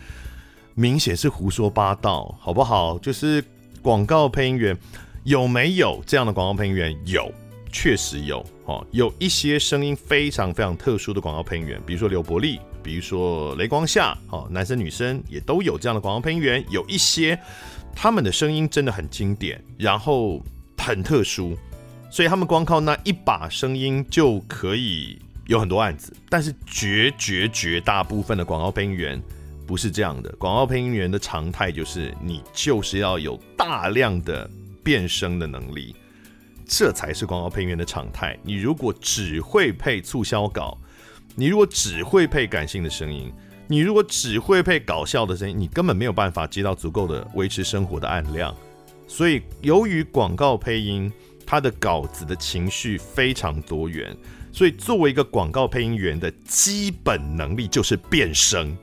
[0.76, 3.00] 明显是胡说八道，好不好？
[3.00, 3.44] 就是。
[3.88, 4.78] 广告配音员
[5.24, 6.94] 有没有这样的广告配音员？
[7.06, 7.32] 有，
[7.72, 8.86] 确实有哦。
[8.92, 16.62] 有一些声音非常非常特殊的广告配音员，比如说刘伯利，比如说雷光夏，哦，男生女生也都有这样的广告配音员。
[16.70, 17.40] 有一些
[17.96, 20.44] 他们的声音真的很经典，然后
[20.78, 21.58] 很特殊，
[22.12, 26.14] 所以他们光靠那一把声音就可以有很多案子。
[26.28, 29.24] 但是绝绝绝大部分的广告配音员
[29.68, 34.50] 不是这样的，广告配音员的常态就是你就是要有大量的
[34.82, 35.94] 变声的能力，
[36.66, 38.40] 这才是广告配音员的常态。
[38.42, 40.78] 你如果只会配促销稿，
[41.36, 43.32] 你如果只会配感性的声音，
[43.68, 48.56] 你如果只会配搞笑的声音，你根本没有办法接到足够的维持生活的案量。
[49.06, 51.12] 所以，由于广告配音，
[51.46, 54.16] 它的稿子的情绪非常多元，
[54.54, 58.76] 所以作为一个广告配音员的基本能力就是变声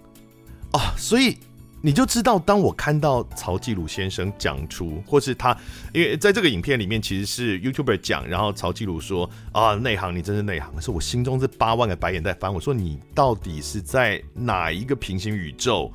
[0.77, 0.95] 啊。
[0.97, 1.39] 所以
[1.81, 5.57] 你就知道，当我看到曹纪鲁先生讲出，或是他，
[5.93, 10.75] 因为在这个影片里面其实是 YouTuber 讲，然后曹纪鲁说啊，内行，你真是内行。
[10.75, 15.93] 可是我心中这八万个白眼在翻，我说你到底是在哪一个平行宇宙？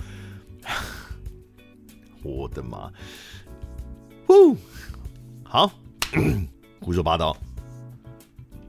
[2.21, 2.91] 我的妈！
[4.27, 4.55] 呼，
[5.43, 5.71] 好，
[6.81, 7.35] 胡说八道。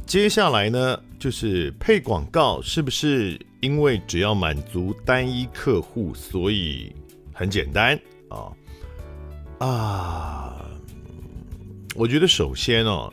[0.07, 6.93] 接下来呢，就是配广告，是不是因为只要满足单一客户，所以？
[7.33, 8.53] 很简单啊
[9.67, 10.67] 啊！
[11.95, 13.11] 我觉得首先哦，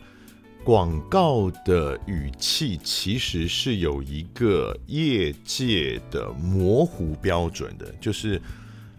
[0.65, 8.41] 广告的语气其实是有一个业界的模糊标准的，就是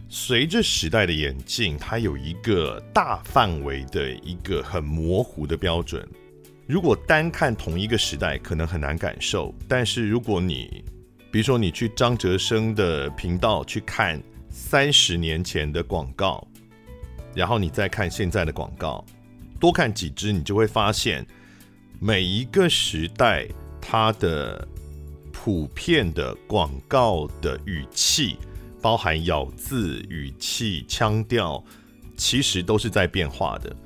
[0.09, 6.09] 随着时代的演进，它有一个大范围的一个很模糊的标准。
[6.67, 10.83] 如果单看同一个时代，可能很难感受；但是如果你，
[11.31, 14.23] 比如说你去张哲生的频道去看。
[14.51, 16.45] 三十年前的广告，
[17.35, 19.05] 然后你再看现在的广告，
[19.61, 21.25] 多看几支，你就会发现
[22.01, 23.47] 每一个时代
[23.81, 24.67] 它的
[25.31, 28.39] 普遍的广告的语气，
[28.81, 31.63] 包含咬字、语气、腔调，
[32.17, 33.77] 其实都是在变化的。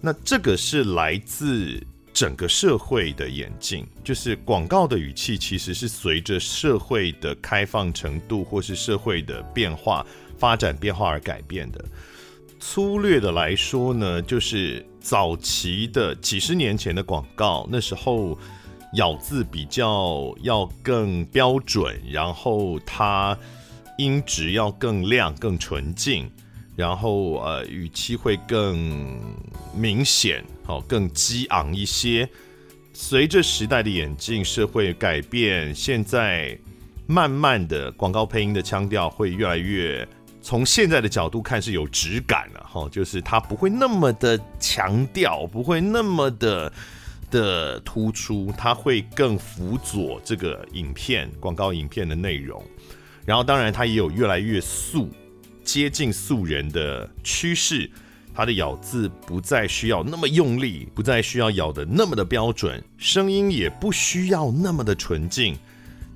[0.00, 1.80] 那这个是来自
[2.20, 10.04] 整个社会的演进，就是广告的语气其实是随着社会的开放程度或是社会的变化
[10.36, 11.82] 发展变化而改变的。
[12.58, 18.38] 粗略的来说呢，就是早期的几十年前的广告，那时候
[18.96, 23.34] 咬字比较要更标准，然后它
[23.96, 26.30] 音质要更亮、更纯净。
[26.76, 29.18] 然后呃，语气会更
[29.74, 32.28] 明显，好，更激昂一些。
[32.92, 36.58] 随着时代的演进，社会改变，现在
[37.06, 40.06] 慢慢的广告配音的腔调会越来越，
[40.42, 46.72] 从现在的角度看是有质感了，哈，就是它不会那么的强调，不会那么的
[47.30, 52.62] 的突出，它会更辅佐这个影片广告影片的内容。
[53.24, 55.10] 然后当然它也有越来越素。
[55.64, 57.90] 接近素人的趋势，
[58.34, 65.56] 它的咬字不再需要那么用力，不再需要咬得那么的标准，声音也不需要那么的纯净，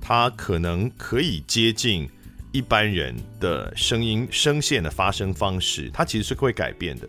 [0.01, 2.09] 它可能可以接近
[2.51, 7.07] 一般人的声音声线的发声方式，它其实是会改变的。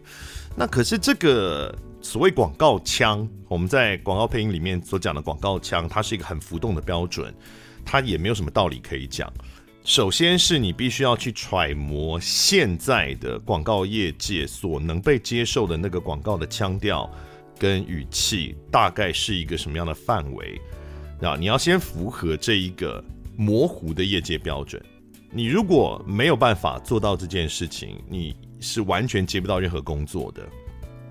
[0.57, 7.35] 那可是这个所谓广告腔，我们在广告配音里面所讲的广告腔，它是一个很浮动的标准，
[7.85, 9.33] 它也没有什么道理可以讲。
[9.87, 17.09] 首先是你必须要去揣摩现在的广告业界所能被接受的那个广告的腔调
[17.57, 20.61] 跟语气，大概是一个什么样的范围？
[21.22, 23.03] 啊，你要先符合这一个
[23.37, 24.85] 模糊的业界标准。
[25.31, 30.42] 你如果没有办法做到这件事情，你是完全接不到任何工作的。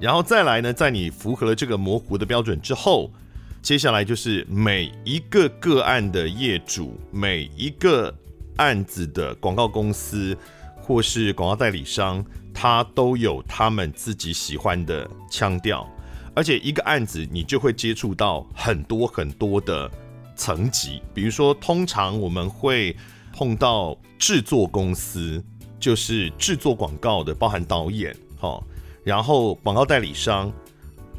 [0.01, 3.09] 然后再来呢，在你符合了这个模糊的标准之后，
[3.61, 8.13] 接下来就是每一个个案的业主，每一个。
[8.57, 10.37] 案子的广告公司
[10.77, 15.87] 或是广告代理商，他都有他们自己喜欢的腔调，
[16.35, 19.89] 而且一个案子你就会接触到很多很多的
[20.35, 21.01] 层级。
[21.13, 22.95] 比如说，通常我们会
[23.33, 25.43] 碰到制作公司，
[25.79, 28.61] 就是制作广告的，包含导演，哈，
[29.03, 30.51] 然后广告代理商，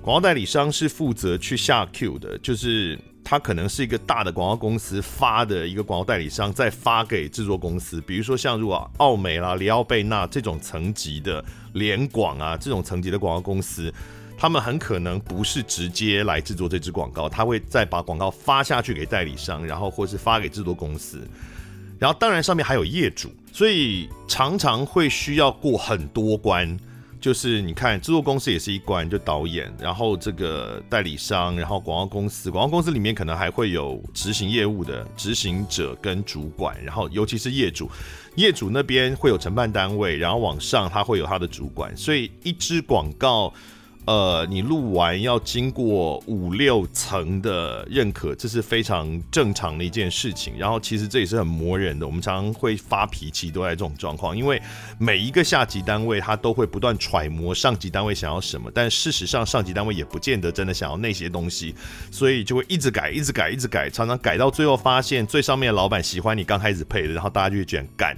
[0.01, 2.99] 广告代理商是负责去下 Q 的，就是。
[3.29, 8.01] 他可能是一个大的广告公司发的一个广告代理商，再发给制作公司。
[8.03, 13.93] 比如说像如果奥美啦、里奥贝纳这种层级的联广啊，这种层级的广告公司，
[14.39, 21.27] 他们很可能不是直接来制作这支广告，他会再把广告发下去给代理商，然后或是发给制作公司。
[21.99, 26.79] 然后当然上面还有业主，所以常常会需要过很多关。
[27.21, 37.91] 就是你看，制作公司也是一关，就导演，然后这个代理商，然后广告公司，广告公司里面可能还会有执行业务的执行者跟主管，然后尤其是业主，
[38.37, 43.53] 业主那边会有承办单位，然后往上他会有他的主管，所以一支广告，
[44.07, 50.57] 呃，你录完要经过五六层的认可，这是非常正常的一件事情。
[50.57, 54.63] 然后其实这也是很磨人的，我们常常会发脾气，都在这种状况，因为
[54.97, 61.75] 每一个下级单位他都会不断揣摩上级单位想要什么，但事实上上级单位也不见得真的想要那些东西，
[62.13, 68.17] 所以就会一直改，一直改，一直改，常常改到最后发现最上面的老板喜欢你刚开始配的，然后大家就卷干。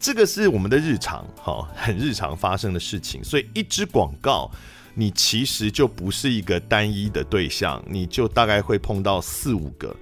[0.00, 3.22] 这个是我们的日常，哈，很日常发生的事情。
[3.22, 4.50] 所以一支广告。
[4.94, 9.94] 你其实就不是一个单一的对象，你就大概会碰到四五个，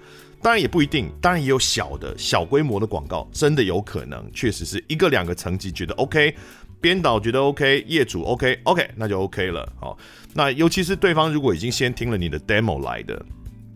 [0.43, 6.34] 当然也不一定，当然也有小的小规模的广告，真的有可能，确实是一个两个层级觉得 OK，
[6.80, 9.72] 编导觉得 OK，业主 OK，OK，那就 OK 了。
[9.78, 9.97] 好，
[10.34, 13.24] 那尤其是对方如果已经先听了你的 demo 来的，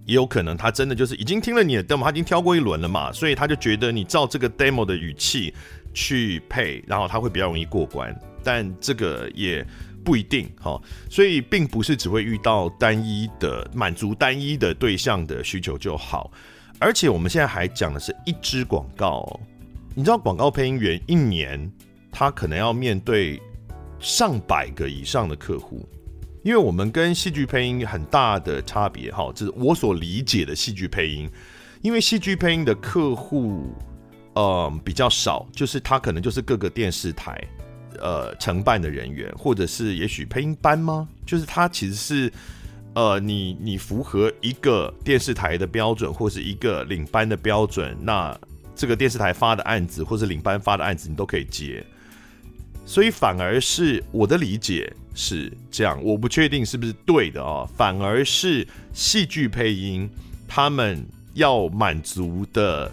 [0.06, 5.54] 也有可能他真的就是已经听了你的 demo，他已经挑过一轮了嘛，所以他就觉得你照这个 demo 的语气
[5.92, 8.12] 去配，然后他会比较容易过关，
[8.42, 9.64] 但这个也。
[10.04, 10.78] 不一定哈，
[11.08, 16.30] 所以并不是只会遇到单一的满足单一的对象的需求就好，
[16.78, 19.40] 而且我们现在还讲的是一支广告，
[19.94, 21.72] 你知道广告配音员一年
[22.12, 23.40] 他可能要面对
[23.98, 25.88] 上百个以上的客户，
[26.42, 31.30] 因为我们跟戏剧配音很大的差别哈，这是我所理解的戏剧配音，
[31.80, 33.74] 因为戏剧配音的客户
[34.34, 37.42] 呃比较少，就是他可能就是各个电视台。
[38.00, 41.08] 呃，承办的人员，或者是也许配音班吗？
[41.26, 42.32] 就是他其实是，
[42.94, 48.38] 呃，你你符合一个电视台的标准，或是一个领班的标准，那
[48.74, 51.84] 这个电视台发的案子，或是领班发的案子，你都可以接。
[52.86, 57.66] 所以反而是我的理解是这样，我不确定是不是对的啊。
[57.76, 60.08] 反而是戏剧配音，
[60.46, 62.92] 他们要满足的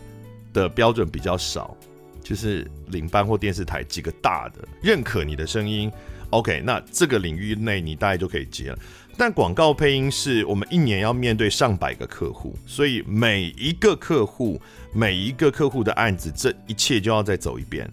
[0.53, 1.75] 的标准比较少。
[2.23, 5.91] 就是领班或电视台几个大的认可你的声音
[6.29, 8.79] ，OK，那这个领域内你大概就可以接了。
[9.17, 14.59] 但广告配音是我们一年要面对上百个客户，所以每一个客户
[14.93, 17.89] 每一个客户的案子，这一切就要再走一遍。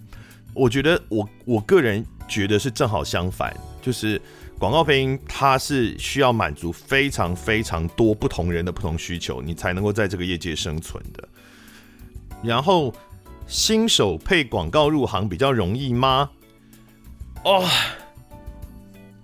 [0.54, 4.20] 我觉得我我个人觉得是正好相反，就是
[4.58, 11.28] 广告配音它是需要满足非常非常多不同人的不同需求，你才能够在这个业界生存的。
[12.42, 12.94] 然后。
[13.48, 16.28] 新手配广告入行比较容易吗？
[17.44, 17.66] 哦，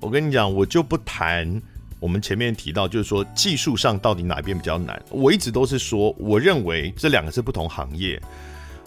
[0.01, 1.61] 我跟你讲，我就不谈
[2.01, 5.01] 我们前面提到，就是说技术上到底哪边比较难。
[5.11, 8.19] 我一直都是说，我认为这两个是不同行业，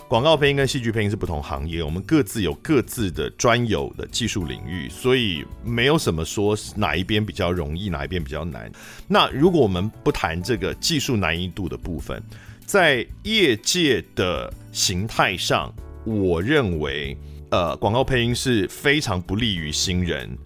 [0.08, 8.72] 广告配音跟戏剧配音是不同行业，我们各自有各自的专有的技术领域，所以没有什么说哪一边比较容易，哪一边比较难。
[9.08, 12.20] 那如果我们不谈这个技术难易度的部分。
[12.68, 17.18] 在业界的形态上，我认为，
[17.50, 20.38] 呃，广告配音是非常不利于新人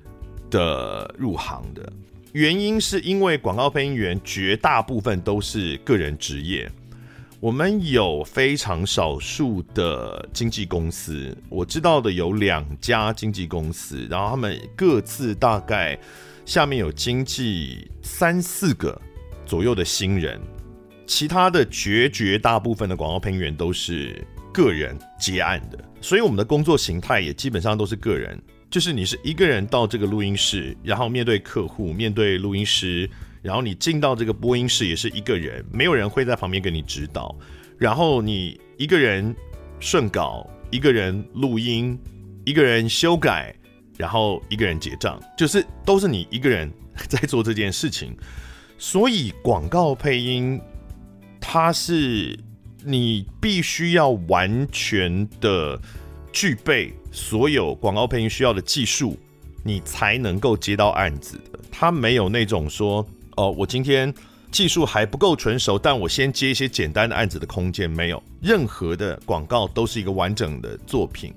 [0.51, 1.91] 的入行的。
[2.33, 6.71] 原因是因为广告配音员绝大部分都是个人职业，
[7.39, 15.97] 我们有非常少数的经纪公司，我知道的有两家经纪公司，然后他们各自大概
[16.45, 19.01] 下面有经纪三四个
[19.43, 20.39] 左右的新人。
[21.11, 33.09] 其他的绝绝大部分的广告配音员都是个人接案的，所以我们的工作形态也基本上都是个人，就是你是一个人到这个录音室，然后面对客户，面对录音师，
[33.41, 37.37] 然后你进到这个播音室也是一个人，没有人会在旁边给你指导，
[37.77, 39.35] 然后你一个人
[39.81, 41.99] 顺稿，一个人录音，
[42.45, 43.53] 一个人修改，
[43.97, 46.71] 然后一个人结账，就是都是你一个人
[47.09, 48.15] 在做这件事情，
[48.77, 50.57] 所以广告配音。
[51.53, 52.39] 它是
[52.81, 55.77] 你必须要完全的
[56.31, 59.19] 具备所有广告配音需要的技术，
[59.61, 61.59] 你才能够接到案子的。
[61.69, 64.13] 它没有那种说，哦，我今天
[64.49, 68.23] 技术还不够纯熟，但我先接一些简单的案子的空间没有。
[68.41, 71.33] 任何的广告都是一个完整的作品。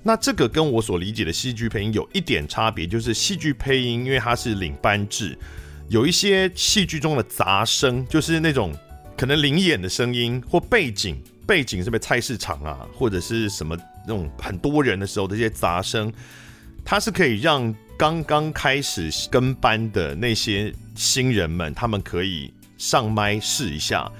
[0.00, 5.36] 那这个跟我所理解的戏剧配音有一点差别，就是戏剧配音因为它是领班制，
[5.88, 8.72] 有一些戏剧中的杂声，就是那种。
[9.16, 16.12] 可能临演的声音或背景，背景是不是菜市场啊，或者是什么那种很多人的时候的这些杂声，
[16.84, 24.10] 它是可以让刚刚开始跟班的那些新人们，他们可以上麦试一下。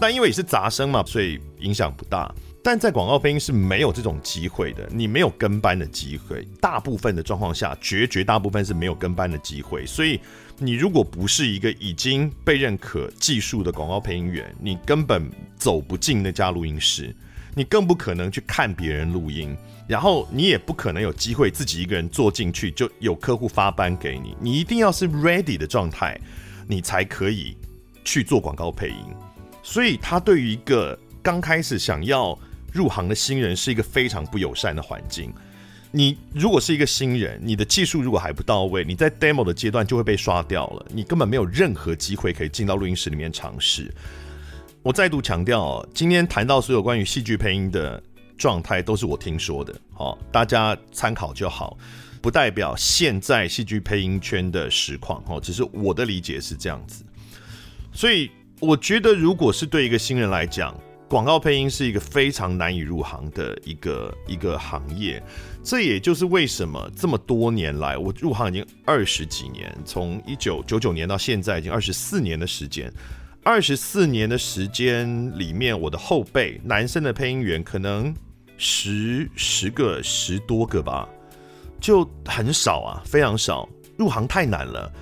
[0.00, 2.34] 但因为也是杂声嘛，所以影响不大。
[2.64, 6.46] 但在广告配音是没有这种机会的，你没有跟班的机会。
[6.60, 10.18] 大部分的状况下，绝绝大部分是没有跟班的机会，所以。
[10.60, 17.14] 你如果不是一个已经被认可技术的广告配音员，你根本走不进那家录音室。
[17.54, 19.56] 你更不可能去看别人录音，
[19.88, 24.36] 然后你也不可能有机会自己一个人坐进去就有客户发班给你。
[24.40, 26.20] 你一定要是 ready 的状态，
[26.68, 27.56] 你才可以
[28.04, 28.96] 去做广告配音。
[29.62, 32.38] 所以，他对于一个刚开始想要
[32.72, 35.32] 入行的新人，是一个非常不友善的环境。
[35.90, 43.92] 你如果是一个新人，你的技术如果还不到位，你在 demo 的阶段就会被刷掉了，你根本没有任何机会可以进到录音室里面尝试。
[44.82, 48.02] 我再度强调，今天谈到所有关于戏剧配音的
[48.36, 51.76] 状态，都是我听说的，好，大家参考就好，
[52.20, 57.02] 不代表现在戏剧配音圈的实况，哦，只是我的理解是这样子。
[57.92, 58.30] 所以
[58.60, 60.78] 我觉得，如果是对一个新人来讲，
[61.08, 65.22] 广告配音是一个非常难以入行的一个一个行业，
[65.64, 72.92] 这也就是为什么这么多年来，我入行已经二十几年，从一九九九年到现在，已经二十四年的时间。
[73.42, 78.14] 二十四年的时间里面，我的后辈男生的配音员可能
[78.58, 81.08] 十十个十多个吧，
[81.80, 83.66] 就很少啊，非常少。
[83.96, 84.92] 入行太难了。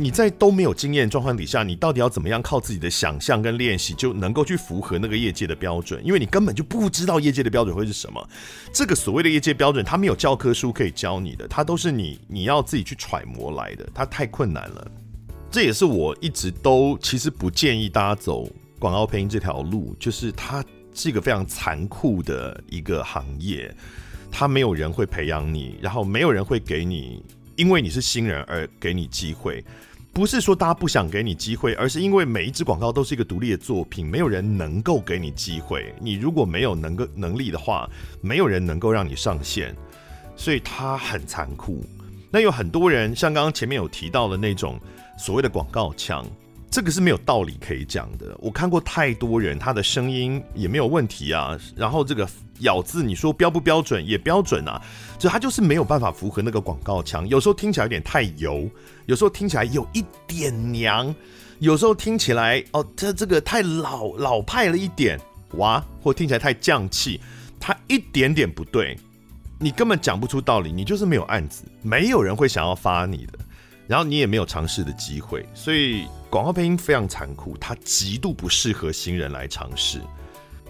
[0.00, 6.00] 你在都没有经验状况底下，你到底要怎么样靠自己的想象跟练习就能够去符合那个业界的标准？
[6.06, 8.28] 因为你根本就不知道业界的标准会是什么。
[8.72, 14.88] 这个所谓的业界标准，它没有教科书可以教你的，它都是你你要自己去揣摩来的，它太困难了。
[15.50, 23.74] 这也是我一直都其实不建议大家走广告配音这条路，就是它是一个非常残酷的一个行业，
[24.30, 27.20] 它没有人会培养你，然后没有人会给你，
[27.56, 29.64] 因为你是新人而给你机会。
[30.18, 35.94] 不是说大家不想给你机会，而是因为每一支广告都是一个独立的作品，没有人能够给你机会。
[36.00, 37.88] 你如果没有能够能力的话，
[38.20, 39.72] 没有人能够让你上线，
[40.34, 41.84] 所以它很残酷。
[42.32, 44.76] 那有很多人像刚刚前面有提到的那种
[45.16, 46.26] 所谓的广告墙，
[46.70, 48.36] 这个是没有道理可以讲的。
[48.38, 52.28] 我看过太多人，他的声音也没有问题啊，然后这个。
[52.62, 54.82] 咬字你说标不标准也标准啊，
[55.16, 58.68] 就他就是没有办法符合那个广告腔，有时候听起来有点太油，
[59.06, 61.14] 有时候听起来有一点娘，
[61.60, 65.16] 有时候听起来哦，他这个太老老派了一点
[65.52, 67.20] 哇，或听起来太匠气，
[67.60, 68.98] 他一点点不对，
[69.60, 73.38] 你根本讲不出道理，你就是没有案子，没有人会想要发你的，
[73.86, 80.00] 然后你也没有尝试的机会，所以广告配音非常残酷，它极度不适合新人来尝试。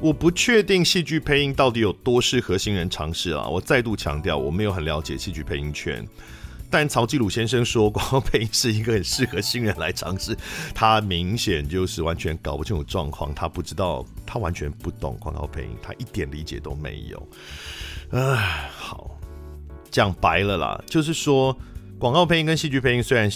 [0.00, 3.48] 我不确定戏剧配音到底有多适合新人尝试啊！
[3.48, 6.06] 我再度强调，我没有很了解戏剧配音圈，
[6.70, 10.36] 但曹继鲁先生说广告配音是一个很适合新人来尝试，
[10.72, 17.28] 他明显就是完全搞不清楚状况，他不知道，他完全不懂广告配音，他一点理解都没有。
[18.10, 19.18] 唉，好，
[19.90, 21.58] 讲白了啦，就是说
[21.98, 23.28] 广告配音跟戏剧配音虽然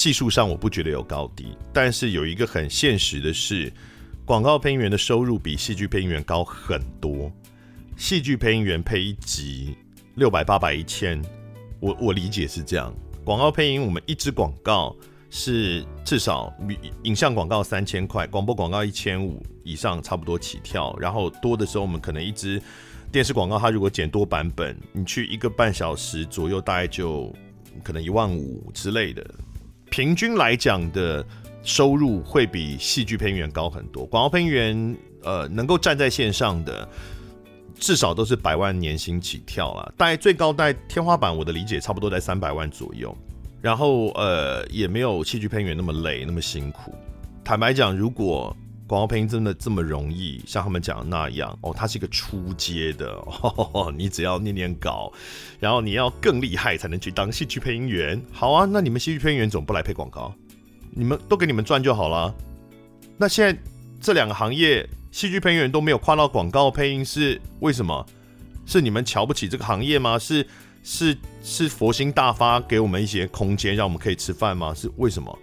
[0.00, 3.70] 技术上我不觉得有高低，但是有一个很现实的是。
[4.24, 7.30] 广告配音员的收入比戏剧配音员高很多。
[7.98, 9.76] 戏剧配音员配一集
[10.14, 11.20] 六百、八百、一千，
[11.80, 12.94] 我我理解是这样。
[13.24, 14.96] 广告配音，我们一支广告
[15.28, 16.50] 是至少
[17.02, 20.96] 影像广告三千块，广播广告一千五以上，差不多起跳。
[20.98, 22.62] 然后多的时候，我们可能一支
[23.12, 27.34] 电视广告，它如果剪多版本，你去一个半小时左右，大概就
[27.82, 29.28] 可能一万五之类的。
[29.90, 31.26] 平均来讲的。
[31.62, 34.06] 收入会比戏剧配音员高很多。
[34.06, 36.88] 广告配音员，呃，能够站在线上的，
[37.78, 39.92] 至少都是百万年薪起跳了。
[39.94, 43.14] 大概最高在天花板，我的理解差不多在三百万左右。
[43.60, 46.94] 然后，呃，也没有戏剧配音员那么累，那么辛苦。
[47.44, 48.56] 坦白讲，如果
[48.90, 55.12] 广告配音真的这么容易，像他们讲的那样，哦，它是一个初阶的，哦， 你只要念念稿，
[55.60, 58.20] 然后你要更厉害才能去当戏剧配音员。
[58.32, 60.34] 好啊，那你们戏剧配音员怎么不来配广告？
[60.90, 62.34] 你们都给你们赚就好了。
[63.16, 63.56] 那现在
[64.00, 68.04] 这两个行业，戏剧配音员都没有跨到广告配音，是为什么？
[68.66, 70.18] 是你们瞧不起这个行业吗？
[70.18, 70.44] 是
[70.82, 74.74] 是是佛心大发，给我们一些空间，让我们可以吃饭吗？
[74.74, 75.38] 是为什么？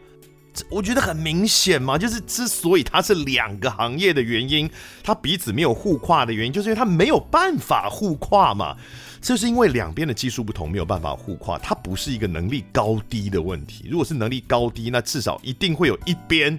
[0.70, 4.70] 我觉得很明显嘛，就是之所以它是两个行业的原因，
[5.04, 8.76] 它彼此没有互跨的原因，就是因为它没有办法互跨嘛。
[9.20, 13.88] 就是因为两边的技术不同，没有办法互跨，它不是一个能力高低的问题。
[13.90, 16.58] 如果是能力高低，那至少一定会有一边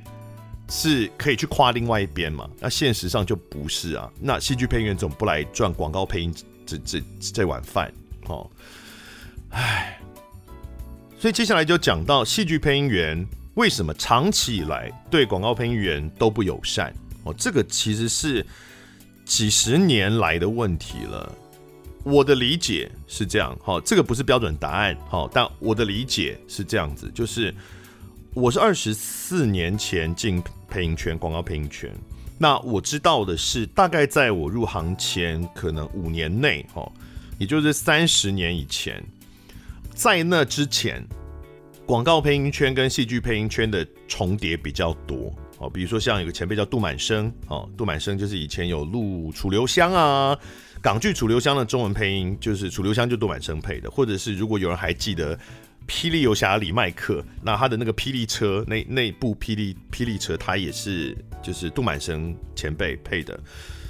[0.69, 2.51] 是可以去跨另外一边嘛。
[2.59, 4.11] 那现实上就不是啊。
[4.21, 6.35] 那戏剧配音员总不来赚广告配音
[6.67, 7.91] 这这这碗饭
[8.27, 8.51] 哦。
[9.51, 9.99] 唉，
[11.19, 13.25] 所以接下来就讲到戏剧配音员
[13.59, 16.95] 为什么长期以来对广告配音员都不友善
[17.25, 17.35] 哦。
[17.37, 18.47] 这个其实是
[19.25, 21.35] 几十年来的问题了。
[22.05, 27.53] 我的理解是这样，好，这个不是标准答案，好，但我的理解是这样子，就是
[28.33, 31.93] 我是二十四年前进配音圈，广告配音圈，
[32.39, 36.89] 那我知道的是，大概在我入行前，可能五年内，哈，
[37.39, 39.03] 也就是三十年以前，
[39.97, 41.05] 在那之前，
[41.89, 50.39] 广告配音圈跟戏剧配音圈的重叠比较多，哦，比如说像有个前辈叫杜满生，哦，杜满生就是以前有录《楚留香》啊，
[50.83, 55.37] 港剧《楚留香》的中文配音，就是《楚留香》就杜满生配的，或者是如果有人还记得。
[55.87, 63.41] 霹雳游侠李麦克，那他的那个霹雳车，那那部霹雳霹雳车，他也是就是杜满生前辈配的。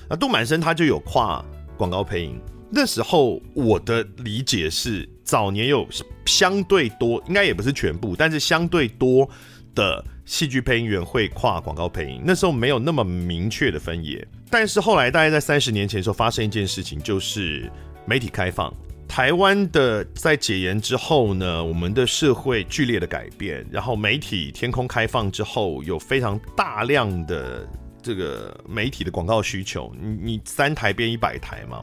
[0.08, 1.44] 那杜满生他就有跨
[1.76, 2.40] 广告配音。
[2.70, 5.86] 那时候我的理解是，早年有
[6.26, 9.28] 相对多，应该也不是全部，但是相对多
[9.74, 12.20] 的戏剧配音员会跨广告配音。
[12.24, 17.70] 那时候没有那么明确的分野，但是后来大概在三十年前的时候，发生一件事情，就是
[18.06, 18.72] 媒体开放。
[19.08, 27.66] 台湾的在解严之后呢，我们的社会剧烈的改变，然后媒体天空开放之后，有非常大量的
[28.02, 29.90] 这个媒体的广告需求。
[29.98, 31.82] 你你三台变一百台嘛，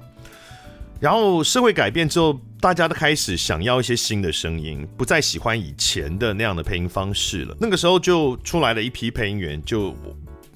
[1.00, 7.56] 然后社会改变之后，大家都开始想要一些新的声音，不再喜欢以前的那样的配音方式了。
[7.60, 9.96] 那个时候就出来了一批配音员，就。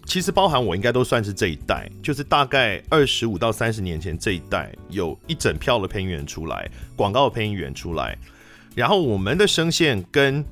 [0.06, 8.18] 其实包含我应该都算是这一代，就是大概二十五到三十年前这一代，有一整票的配音员出来，广告的配音员出来，
[8.74, 10.44] 然后我们的声线跟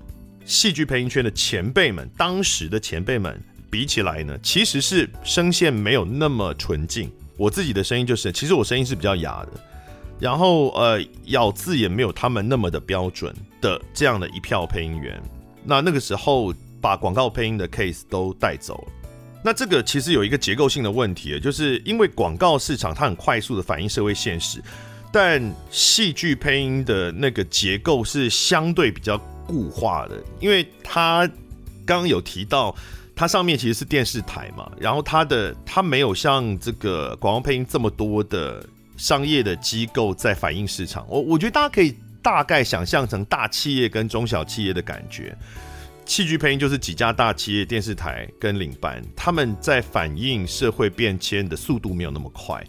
[0.46, 3.36] 戏剧配音圈的前辈们，当时的前辈们
[3.72, 7.10] 比起来呢，其实是声线没有那么纯净。
[7.36, 9.60] 我自己的声音就是，其实我声音是比较哑的，
[10.20, 15.22] 然后呃咬字也没有他们那么的标准的这样的一票配音员，
[15.64, 18.94] 那那个时候把广告配音的 case 都带走了。
[19.44, 24.62] 那这个其实有一个结构性的问题，就是因为广告市场它很快速的反映社会现实，
[25.12, 31.26] 但戏剧配音的那个结构是相对比较固化的，因为它
[31.86, 32.76] 刚刚有提到，
[33.16, 38.66] 它上面其实是电视台嘛，然后它的它没有像这个广告配音这么多的
[38.98, 45.34] 商业的机构在反映市场，我我觉得大家可以大概想象成大企业跟中小企业的感觉。
[46.06, 52.64] 戏剧配音就是几家大企业、电视台跟领班，他们在反映社会变迁的速度没有那么快。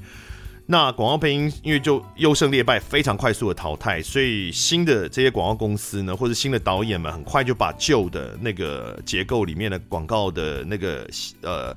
[0.66, 11.08] 那广告配音因为就优胜劣败，非常快速的淘汰，所以新的这些广告公司呢，或者新的导演们，很快就把旧的那个结构里面的广告的那个
[11.40, 11.74] 呃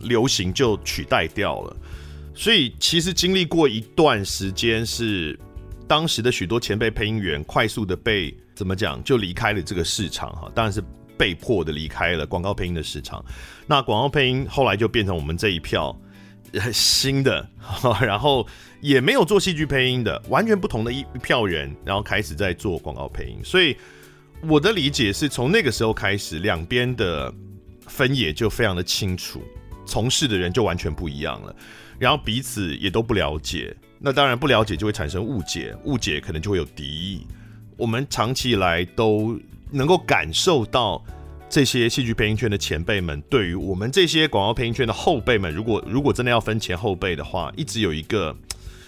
[0.00, 1.76] 流行就取代掉了。
[2.36, 5.36] 所以其实经历过一段时间，是
[5.88, 8.32] 当时的许多前辈配音员快速的被。
[8.56, 9.04] 怎么讲？
[9.04, 10.82] 就离开了这个市场哈，当然是
[11.18, 13.22] 被迫的离开了广告配音的市场。
[13.66, 15.94] 那广告配音后来就变成我们这一票
[16.72, 17.46] 新的，
[18.00, 18.46] 然后
[18.80, 23.38] 也没有做戏剧配音的，完全不同的一一票人，然后开始在做广告配音。
[23.44, 23.76] 所以
[24.48, 27.30] 我的理解是从那个时候开始，两边的
[27.86, 29.42] 分野就非常的清楚，
[29.86, 31.54] 从事的人就完全不一样了，
[31.98, 33.74] 然后彼此也都不了解。
[33.98, 37.26] 那当然不了解就会产生误解，误解可能就会有敌意。
[37.76, 39.38] 我们长期以来都
[39.70, 41.02] 能够感受到
[41.48, 48.36] 这些戏剧配音圈的前辈们对于我们这些广告配音圈的后辈们，如果如果真的要分前后辈的话，一直有一个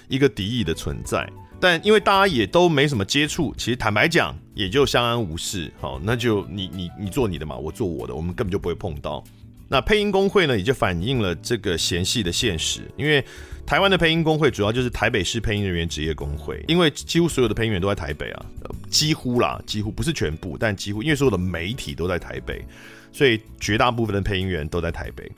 [0.09, 1.27] 一个敌意的存在。
[1.61, 5.73] 但因为大家也都没什么接触，其实坦白讲也就相安无事。
[5.81, 9.25] 好，那就你你你做你的嘛，我做我的，我们根本就不会碰到。
[9.69, 13.25] 那配音工会呢，也就反映了这个嫌隙的现实，因为。
[13.69, 18.47] 台湾的配音工会主要就是台北市配音人员职业工会，因为几乎所有的配音员都在台北啊，
[18.89, 22.65] 几乎啦，几乎不是全部，但几乎，因为所有的媒体都在台北，
[23.13, 25.31] 所以绝大部分的配音员都在台北。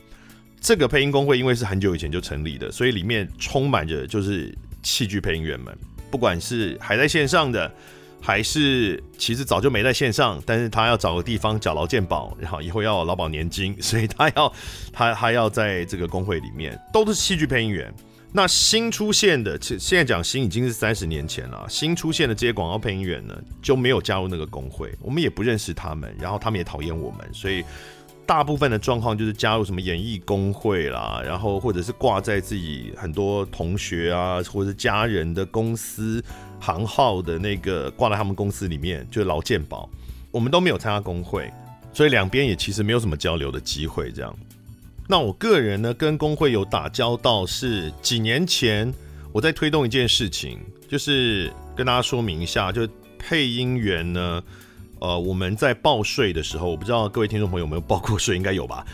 [0.60, 5.76] 这个配音工会因为是很久以前就成立的，所以里面充满着就是戏剧配音员们，
[6.08, 7.74] 不管是还在线上的，
[8.20, 14.52] 还是其实早就没在线上，但是他要找个地方缴劳健保，然后以后要劳保年金，所以他要
[14.92, 17.92] 他他要在这个工会里面，都是戏剧配音员。
[18.32, 21.66] 那新出现的，现现在讲新已经是三十年前了。
[21.68, 27.64] 新出现的这些广告配音员呢，就没有加入那个工会，我们也不认识他们，然后他们也讨厌我们，所以
[28.24, 36.22] 大部分的状况就是加入什么演艺工会啦，然后或者是挂在自己很多同学啊或者是家人的公司
[36.60, 39.88] 行号的那个挂在他们公司里面，就是劳健保，
[40.30, 41.50] 我们都没有参加工会，
[41.92, 44.36] 所以两边也其实没有什么交流的机会，这样。
[45.08, 48.92] 那我个人呢，跟工会有打交道，是几年前
[49.32, 52.86] 我在推动一件事情，就是跟大家说明一下，就
[53.18, 54.42] 配音员呢，
[55.00, 58.86] 呃，我们在报税的时候，我不知道各位听众朋友有没有报过税，应该有吧？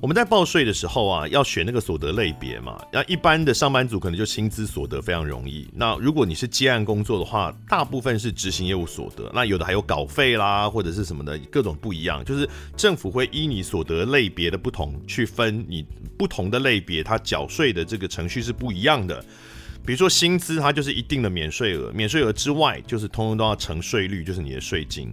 [0.00, 2.80] 我们在报税的时候啊，要选那个所得类别嘛。
[2.90, 5.68] 那一般的上班族可能就薪资所得非常容易。
[5.74, 9.30] 那如果你是接案工作的话，大部分是执行业务所得。
[9.34, 12.24] 那有的还有稿费啦，或者是什么的，各种不一样。
[12.24, 12.48] 就是
[12.78, 15.84] 政府会依你所得类别的不同去分你
[16.16, 19.22] 不同的类别，它缴税的这个程序是不一样的。
[19.84, 25.12] 比如说薪资，它就是一定的免税额，免税额之外就是通通都要乘税率，就是你的税金。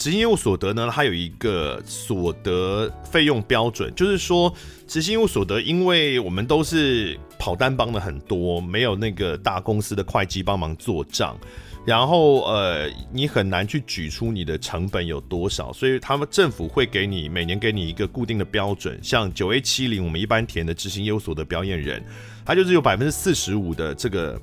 [0.00, 4.50] 执行业务所得呢，它有一个所得费用标准，就是说
[4.86, 11.36] 执行业务所得，因为我们都是跑单帮的很多，没有那个大公司的会计帮忙做账，
[11.84, 22.02] 然后呃，你很难去举出你的成本有多少，所以他们政府会给你每年给你一个固定的标准，像九 A 七零，我们一般填的执行业务所得表演人，
[22.42, 24.40] 他就是有百分之四十五的这个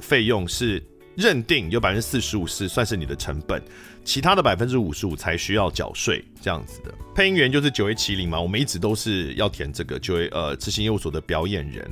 [0.00, 0.82] 费用是
[1.14, 3.62] 认定有百分之四十五是算是你的成本。
[4.06, 11.84] 其他的百分之五十五才需要缴税，这样子的配音员就是九 A 七零嘛，我们一直都是要填这个九 A 呃执行业务所的表演人。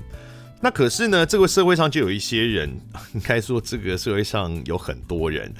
[0.63, 2.71] 那可是呢，这个社会上就有一些人，
[3.15, 5.53] 应该说这个社会上有很多人，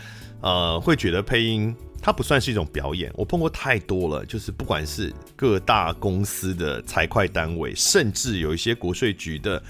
[0.43, 3.11] 呃，会觉得配音它不算是一种表演。
[3.15, 9.61] 我碰过太多了，就是不管是各大公司的财会单位，甚至有一些国税局的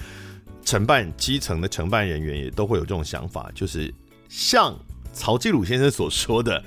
[0.63, 3.91] 承办基层的承办人员，也都会有这种想法，就是
[4.29, 4.77] 像。
[5.15, 6.61] 曹继鲁先生所说的：“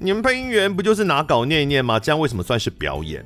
[0.00, 2.00] 你们配音员不就是拿稿念一念吗？
[2.00, 3.24] 这样为什么算是表演？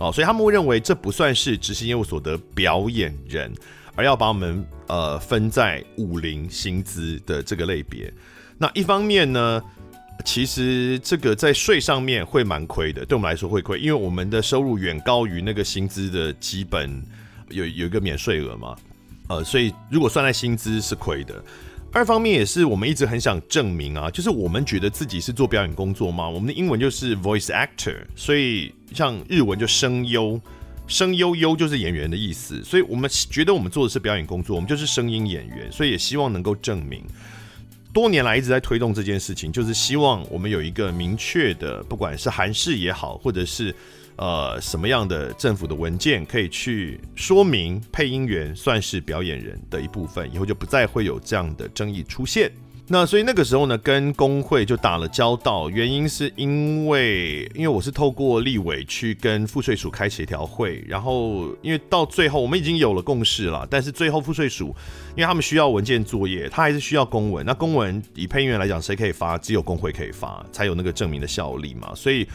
[0.00, 3.52] 哦，所以他们会认为这不算是执行业务所得表演人，
[3.94, 8.12] 而要把我们呃分在五零薪资的这个类别。
[8.58, 9.62] 那一方面呢，
[10.24, 17.00] 其实这个在税上面会蛮亏的，对我们来说会亏，因为我们的收入远高于那个薪资的基本
[17.50, 18.74] 有有一个免税额嘛，
[19.28, 21.34] 呃，所以如果算在薪资是亏的。”
[21.94, 30.40] 二方面也是我们一直很想证明啊，就是我们觉得自己是做表演工作嘛，我们的英文就是 voice actor，所以像日文就声优，
[30.88, 37.00] 声优优就是演员的意思，所以我们觉得我们做的是表演工作，我们就是声音演员，所以也希望能够证明，
[37.92, 43.72] 多年来一直在推动这件事情，就是希望我们有一个明确的，不管是韩式也好，或者是。
[44.16, 50.32] 呃，什么样的政府的文件可以去说明配音员算是表演人的一部分？
[50.32, 52.48] 以后就不再会有这样的争议出现。
[52.86, 64.66] 那所以那个时候呢，跟工会就打了交道，原因是因为因为我是透过立委去跟赋税署开协调会，然后因为到最后我们已经有了共识了，但是最后赋税署
[65.16, 67.44] 因为他们需要文件作业，他还是需要公文。
[67.44, 69.36] 那公文以配音员来讲，谁可以发？
[69.38, 71.92] 只有工会可以发，才有那个证明的效力嘛。
[71.96, 72.28] 所以。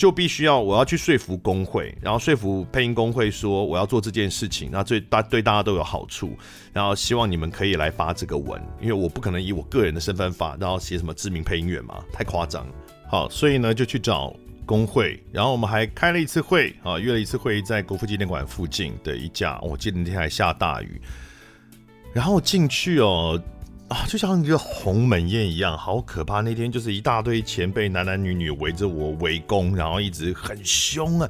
[0.00, 6.34] 就必须要我要去说服工会，然后说服配音工会说我要做这件事情，那最大对大家都有好处，
[6.72, 12.66] 然后希望你们可以来发这个文，因为我不可能以我个人的身份发，然后写什么知名配音员嘛，太夸张。
[13.10, 14.34] 好，所以呢就去找
[14.64, 20.98] 工会，然后我们还开了一次会啊，约了一次会在国父纪念馆附近的一家，我记得那天还下大雨，
[22.14, 23.38] 然后进去哦。
[23.90, 26.40] 啊，就像一个鸿门宴一样，好可怕！
[26.42, 31.28] 那天就是一大堆前辈，男男女女围着我围攻，然后一直很凶啊。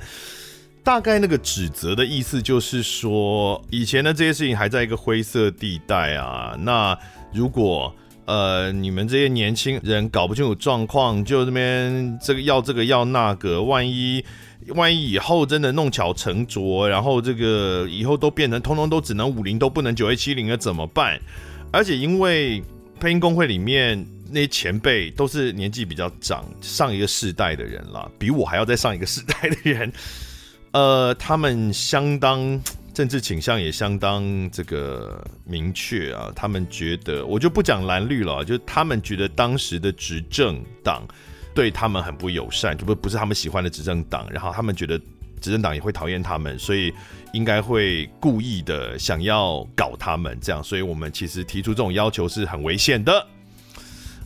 [0.84, 6.54] 大概那个指责的意思就是说，以前的这些事情还在一个灰色地带啊。
[6.60, 6.96] 那
[7.32, 7.94] 如果
[8.26, 14.22] 呃你们这些年轻人搞不清楚状况，就这边这个要这个要那个，万一
[14.74, 21.18] 万一以后真的弄巧成拙，然后这个以后都变成通通都只能五零都不能九 A 七零了，怎么办？
[21.72, 22.62] 而且因为
[22.98, 29.92] 配音工会里面那些前辈都是年纪比较长，上一个世代的人了，比我还要再上一个世代的人，
[30.72, 32.60] 呃，他们相当
[32.92, 41.06] 政治倾向也相当这个明确啊，他们觉得我就不讲蓝绿了，就他们觉得当时的执政党
[41.54, 45.00] 对他们很不友善，就不不是他们喜欢的执政党，然后他们觉得。
[45.42, 46.92] 执政党也会讨厌他们，所以
[47.32, 53.26] 应该会故意的想要搞他们这样，所以我们其实提出这种要求是很危险的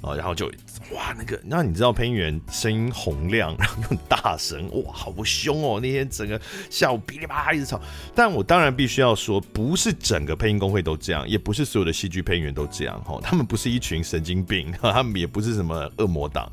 [0.00, 0.14] 啊。
[0.14, 0.46] 然后就
[0.92, 5.80] 哇，那个，那你知道配音员声音洪亮，然后又大声，哇，好凶哦！
[5.80, 6.40] 那天整个
[6.70, 7.80] 下午噼里啪啦一直吵，
[8.14, 13.18] 但我当然必须要说，不是整个配音工会都这样，也不是所有的戏剧配音员都这样哈。
[13.22, 16.50] 他们不是一群神经病， 他们也不是什么恶魔党，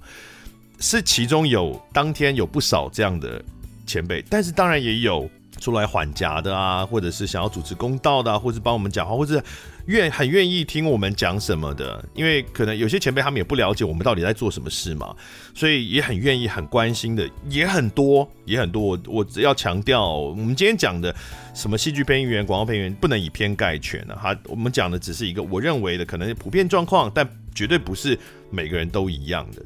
[0.80, 3.43] 是其中有当天有不少这样的。
[3.84, 5.30] 前辈，但是当然也有
[5.62, 9.41] 出来缓颊的啊，或者是想要主持公道的啊，或是帮我们讲话，或是
[9.86, 12.03] 愿很愿意听我们讲什么的。
[12.16, 15.16] 因为可能有些前辈他们也不了解我们到底在做什么事嘛，
[15.53, 18.82] 所以也很愿意、很关心的也很多，也很多。
[18.82, 21.16] 我我只要强调，我们今天讲的
[21.53, 24.36] 什么戏剧配音员、广告配音员，不能以偏概全的哈。
[24.45, 28.18] 我们讲的只是一个我认为的可能普遍状况，但绝对不是
[28.49, 29.62] 每个人都一样的。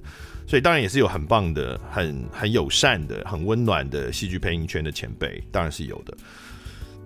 [0.47, 6.15] 所以当然也是有很棒的、很很友善的、很温暖的戏剧配音圈的前辈，当然是有的。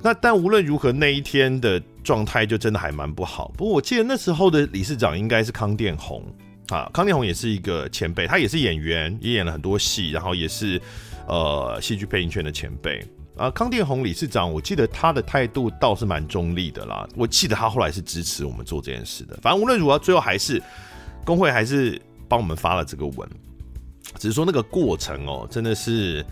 [0.02, 3.52] 那但无论如何，那一天的状态就真的还蛮不好。
[3.58, 6.24] 不过我记得那时候的理事长应该是康殿宏
[6.70, 10.82] 啊，康殿宏也是一个前辈，他也是演员，也演了很多戏，然后也是
[11.28, 13.50] 呃戏剧配音圈的前辈啊。
[13.52, 17.06] 康殿宏理事长，我记得他的态度倒是蛮中立的啦。
[17.16, 19.38] 我记得他后来是支持我们做这件事的。
[19.42, 20.64] 反正无论如何，最后还是
[21.26, 23.28] 工会还是帮我们发了这个文，
[24.20, 26.26] 只是说那个过程哦，真的是。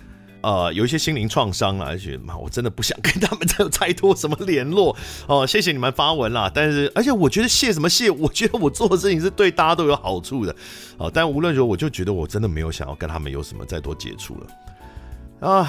[0.44, 4.96] 呃，有一些心灵创伤啊，而且妈，我真的不想跟他们再有太多什么联络
[5.26, 5.46] 哦。
[5.46, 8.10] 谢谢你们发文啦，但是而且我觉得谢什么谢？
[8.12, 10.56] 我觉得我做的事情是对大家都有好处的
[11.00, 11.12] 哦。
[11.12, 15.68] 但无论如何，我就觉得我真的没有想要跟他们有什么再多接触了啊。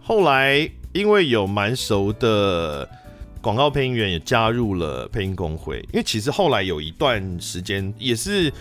[0.00, 2.88] 后来因为有蛮熟的
[3.40, 8.52] 广告配音员也加入了配音工会，因为其实后来有一段时间也是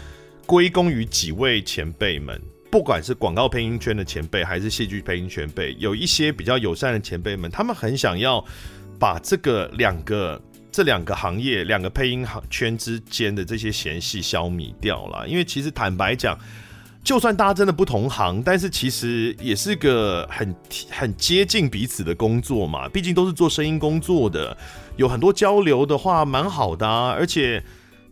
[0.46, 2.42] 归功于几位前辈们。
[2.72, 8.44] 不管是广告配音圈的前辈，还是戏剧配音前辈，有一些比较友善的前辈们，他们很想要
[9.00, 10.42] 把这个两个
[10.74, 15.26] 这两个行业、两个配音行圈之间的这些嫌隙消弭掉了。
[15.26, 16.38] 因为其实坦白讲，
[17.02, 20.54] 就算大家真的不同行，但是其实也是个很
[20.90, 22.90] 很接近彼此的工作嘛。
[22.90, 24.58] 毕竟都是做声音工作的，
[24.98, 27.64] 有很多交流的话，蛮好的啊，而且。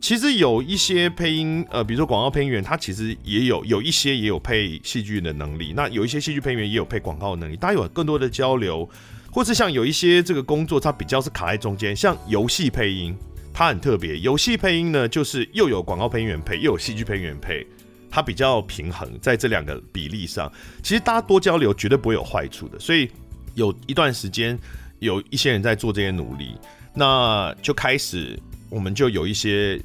[0.03, 5.71] 其实有一些配音，呃，比如说广告配音员，他其实也有有一些也有配戏剧的能力。
[5.73, 8.87] 那有一些戏剧配音员也有配广告的能力，大家有更多的交流，
[9.31, 11.95] 或是像有一些这个工作，它比较是卡在中间。
[11.95, 13.15] 像游戏配音，
[13.53, 14.19] 它很特别。
[14.19, 17.65] 游戏配音呢，就是又有广告配音员配，又有戏剧配音员配，
[18.11, 20.51] 它比较平衡在这两个比例上。
[20.81, 22.77] 其实大家多交流绝对不会有坏处的。
[22.77, 23.09] 所以
[23.55, 24.59] 有一段时间，
[24.99, 26.57] 有一些人在做这些努力，
[26.93, 28.37] 那就开始
[28.69, 29.81] 我们就有一些。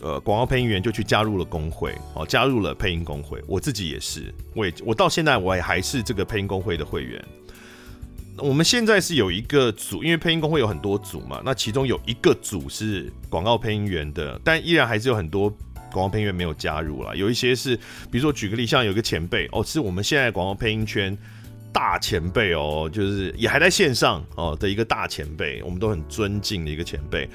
[0.00, 3.42] 呃，广告配音员就去加入了工会，哦，加入了配音工会。
[3.46, 7.24] 我自己也是，我也我到现在我也还是这个配音工会的会员。
[8.36, 15.50] 我们现在是有一个组，因为配音工会有很多组嘛，那其中有一个组是广告配音员的，但依然还是有很多
[15.90, 17.12] 广告配音员没有加入啦。
[17.16, 17.74] 有一些是，
[18.08, 21.18] 比如说举个例，像有一个前辈哦，是我们现在广告配音圈
[21.72, 27.28] 大前辈哦，就是也还在线上哦的一个大前辈，我们都很尊敬的一个前辈。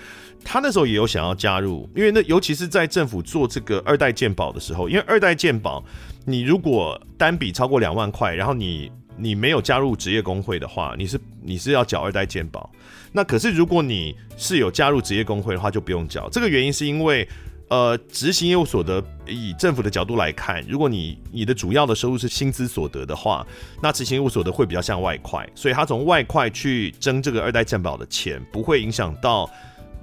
[0.44, 5.84] 他那时候也有想要加入，因为那尤其是在政府做这个二代鉴宝的时候，因为二代鉴宝，
[6.26, 12.70] 你如果单笔超过两万块，然后你你没有加入职业工会的话，你是你是要缴二代鉴宝。
[13.14, 16.28] 那可是如果你是有加入职业工会的话，就不用缴。
[16.30, 17.26] 这个原因是因为，
[17.70, 23.45] 呃，执行业务所得以政府的角度来看，如果你你的主要的收入是薪资所得的话，
[23.82, 29.49] 那执行业务所得会比较像外快，所以他从外快去征这个二代健保的钱，不会影响到。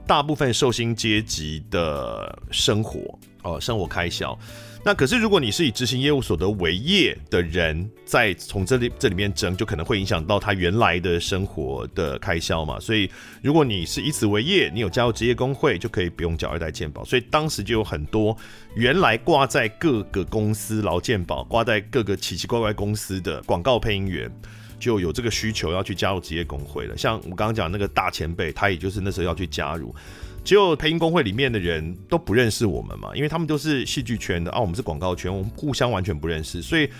[0.06, 4.36] 大部分受薪阶级的生活哦，生活开销。
[4.82, 12.80] 那可是，如果你是以执行业务所得为业的人，在从这里这里面征，就可能会影响到他原来的生活的开销嘛。
[12.80, 13.10] 所以，
[13.42, 17.04] 如果你是以此为业，你有加入职业工会，就可以不用缴二代健保。
[17.04, 18.34] 所以当时就有很多
[18.74, 24.32] 原来挂在各个公司劳健保，挂在各个奇奇怪怪公司的广告配音员。
[24.78, 26.96] 就有这个需求要去加入职业工会了。
[26.96, 29.94] 像我刚刚讲那个大前辈，他也就是那时候要去加入。
[30.42, 36.62] 只有配音工会里面的人都不认识我们嘛，因为他们都是戏剧圈的啊，我们是广告圈，我们互相完全不认识。
[36.62, 36.90] 所以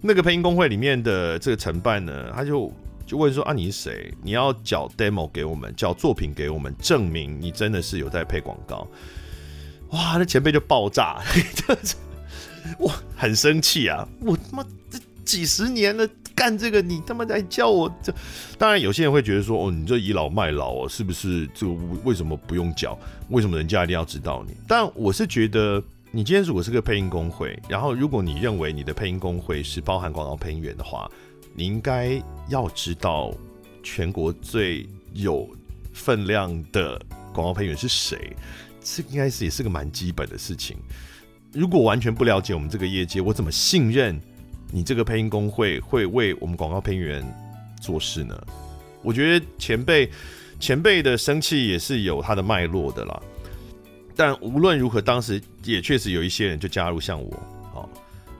[0.00, 2.72] 那个配音工会里面的这个承办呢，他就
[3.06, 4.14] 就问说啊，你是谁？
[4.22, 8.86] 你要缴 demo 给我们，缴作品给我们，证明你真的是有在配广告。
[9.90, 11.20] 哇，那前辈就爆炸，
[12.78, 14.06] 我，很生气啊！
[14.20, 16.08] 我他妈这几十年了。
[16.42, 18.12] 干这个你他妈在叫我这，
[18.58, 21.48] 当然有些人会觉得说，哦，你这倚老卖老哦，是不是？
[21.54, 21.72] 这个
[22.02, 22.98] 为什么不用缴？
[23.28, 24.52] 为什么人家一定要知道你？
[24.66, 25.80] 但我是觉得，
[26.10, 31.08] 你今天如果是个配音工会，然后如果你认为你的配音工会是包含广告配音员的话，
[31.54, 33.32] 你应该要知道
[33.84, 35.48] 全国最有
[35.92, 37.00] 分量的
[37.32, 38.36] 广告配音员是谁，
[38.82, 40.76] 这应该是也是个蛮基本的事情。
[41.52, 44.20] 如果完全不了解我们这个业界，我怎么信任？
[44.74, 47.22] 你这个配音工会会为我们广告配音员
[47.78, 48.34] 做事呢？
[49.02, 50.10] 我觉得前辈
[50.58, 53.22] 前辈的生气也是有他的脉络的啦。
[54.16, 57.30] 但无论如何，当时也确实有一些人就加入像我。
[57.72, 57.88] 好，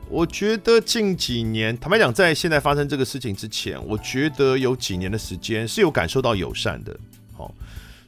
[0.08, 6.96] 我觉得近几年，坦白讲，在现在发生这个事情之前，我觉得有几年的时间是有感受到友善的。
[7.32, 7.54] 好，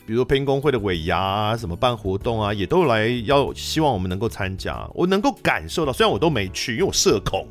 [0.06, 4.88] 比如配音工会的尾牙啊，什么办活动啊，也都来要希望我们能够参加。
[4.94, 7.46] 我能够感受到，虽然我都没去，因为我社恐。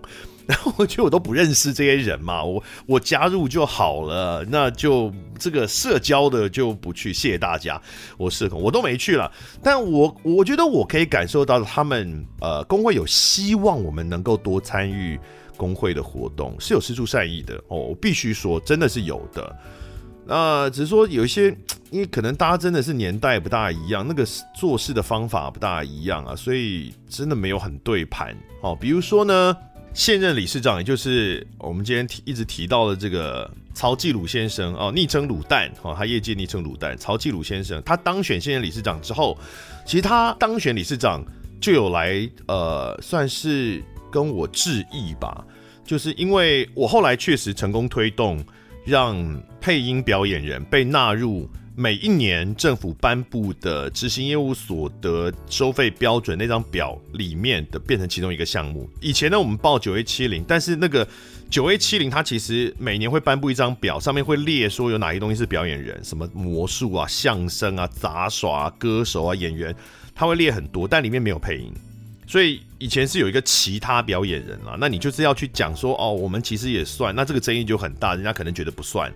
[0.47, 7.81] 然后我觉得我都不认识这些人嘛，我我加入就好了，那就这个社交的就不去，谢谢大家，
[8.17, 9.31] 我社恐我都没去了。
[9.61, 15.19] 但我我觉得我可以感受到他们呃工会有希望我们能够多参与
[15.55, 19.55] 工会的活动，是有施出善意的哦，我必须说真的是有的。
[20.25, 21.49] 那、只是说有一些，
[21.91, 24.25] 因为可能大家真的是年代不大一样，那个
[24.55, 28.73] 做事的方法不大一样啊，所以真的没有很对盘哦。
[28.73, 29.53] 比如说呢，
[29.93, 36.97] 现任理事长，也就是我们今天提一直提到的这个曹继鲁先生哦，昵称卤蛋哦，他业界昵称卤蛋。
[36.97, 39.37] 曹继鲁先生他当选现任理事长之后，
[39.85, 41.23] 其实他当选理事长
[41.61, 45.45] 就有来呃，算是跟我致意吧，
[45.85, 48.43] 就是因为我后来确实成功推动。
[48.85, 58.87] 让配音表演人被纳入每一年政府颁布的执行业务所得收费标准那张表里面的，变成其中一个项目。
[59.01, 61.07] 以前呢，我们报九 A 七零，但是那个
[61.49, 69.75] 九 A 七零它其实每年会颁布一张表，上面会列说有哪些东西是表演人，什么魔术啊、相声啊、杂耍、歌手啊、演员，
[70.13, 71.73] 它会列很多，但里面没有配音。
[72.27, 79.11] 所以以前是有一个其他表演人啊，那你就是要去讲说哦，我们其实也算，那这个争议就很大，人家可能觉得不算。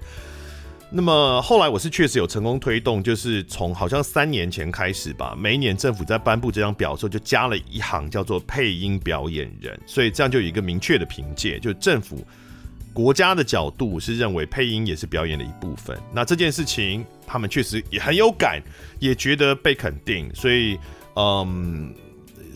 [0.90, 12.26] 那么后来我是确实有成功推动，就是从好像三年前开始吧，每一年政府在颁布这张表的时候，就加了一行叫做配音表演人，所以这样就有一个明确的凭借，就政府
[12.94, 15.98] 国家的角度是认为配音也是表演的一部分。
[16.14, 18.62] 那这件事情他们确实也很有感，
[19.00, 20.78] 也觉得被肯定，所以
[21.16, 21.94] 嗯。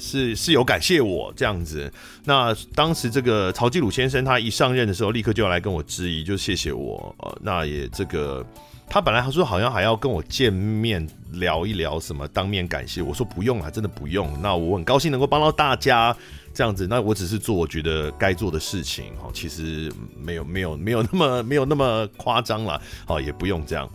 [0.01, 1.93] 是是有感谢我这样子，
[2.25, 7.15] 那当时这个曹纪鲁先生他一上任的时候，立刻就要来跟我质疑，就谢谢我。
[7.19, 8.43] 呃，那也这个
[8.89, 14.35] 他本来他说好像还要跟我见面聊一聊什么，当面感谢我说不用啊，真的不用。
[14.41, 16.15] 那我很高兴能够帮到大家
[16.51, 23.87] 这样子，那我只是做我觉得该做的事情哈，其实没有没有没有那么没有那么夸张了，好也不用这样。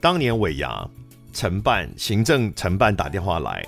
[0.00, 0.88] 当年尾牙
[1.34, 3.62] 承办行政承办打电话来。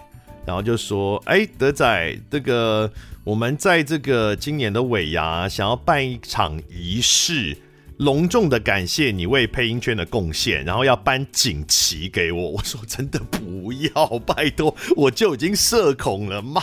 [0.46, 2.90] 然后就说：“哎，德仔，这个
[3.22, 7.56] 我们在这个今年的尾牙，想要办一场仪式，
[7.98, 12.50] 隆重的感谢你为配音圈的贡献，然后要颁锦旗给我。
[12.50, 16.60] ”我说：“真的不要，拜托，我就已经社恐了，妈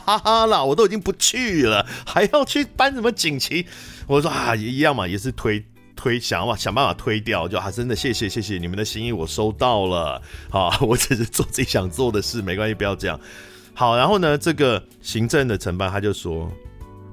[0.47, 3.65] 啦，我都已经不去了，还要去颁什么锦旗？”
[4.07, 5.63] 我说：“啊，一样嘛，也是推
[5.95, 10.21] 推，想嘛想办法推掉，就啊，真的谢谢谢谢你们的心意，我收到了。
[10.49, 13.17] 好， 我只是做自己想做的事，没关系，不要这样。”
[13.79, 16.51] 好，然后呢，这个行政的承办他就说，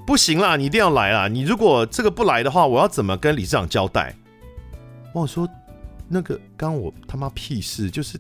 [0.07, 1.29] 不行啦，你一定要来啦！
[1.29, 4.17] 你如果这个不来的话，我要怎么跟理事长交代？
[5.13, 5.47] 我说，
[6.09, 8.19] 那个刚我他妈屁事，就是。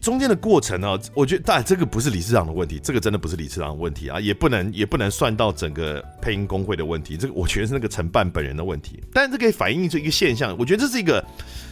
[0.00, 8.98] 中间的过程呢，我觉得当然这个不是理事长的问题，这个真的不是理事长的问题啊，也不能也不能算到整个配音工会的问题，这个我觉得是那个承办本人的问题。
[9.12, 11.22] 但这可以反映出一个现象，我觉得这是一个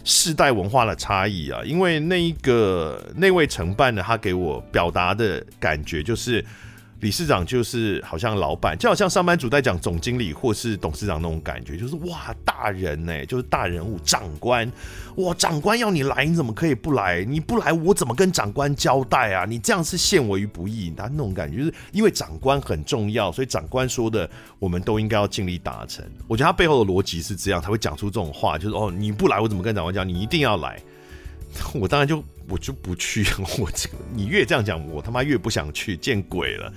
[0.04, 6.44] 世代文化的差异啊，因为那一个那位承办的，他给我表达的感觉就是。
[7.02, 14.70] 理事长就是好像老板，就好像上班族在讲总经理或是董事长那种感觉，就是哇，大人呢，就是大人物，长官，
[15.16, 17.24] 哇，长官要你来，你怎么可以不来？
[17.24, 19.44] 你不来，我怎么跟长官交代啊？
[19.44, 20.94] 你这样是陷我于不义。
[20.96, 24.30] 他那种感觉，就是因为长官很重要，所以长官说的，
[24.60, 26.04] 我们都应该要尽力达成。
[26.28, 30.08] 我觉得他背后的逻辑是这样，他会讲出这种话，就是哦，你不来，我怎么跟长官讲？
[30.08, 30.80] 你一定要来。
[31.74, 33.24] 我当然就我就不去，
[33.58, 36.72] 我这个你越这样讲，我他妈越不想去，见鬼了！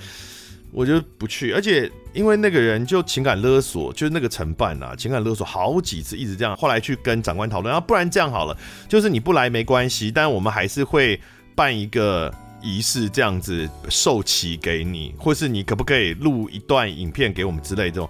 [0.72, 6.54] 我就不去，而且因为那个人就情感勒索，就是那个承办啊，情感勒索好几次，一直这样。
[6.58, 8.58] 后来去跟长官讨论，啊，不然这样好了，
[8.90, 11.18] 就是你不来没关系，但我们还是会
[11.56, 12.30] 办一个
[12.62, 18.10] 仪式，这样子授旗给你，或是你可不可以录一段影片给我们之类这种。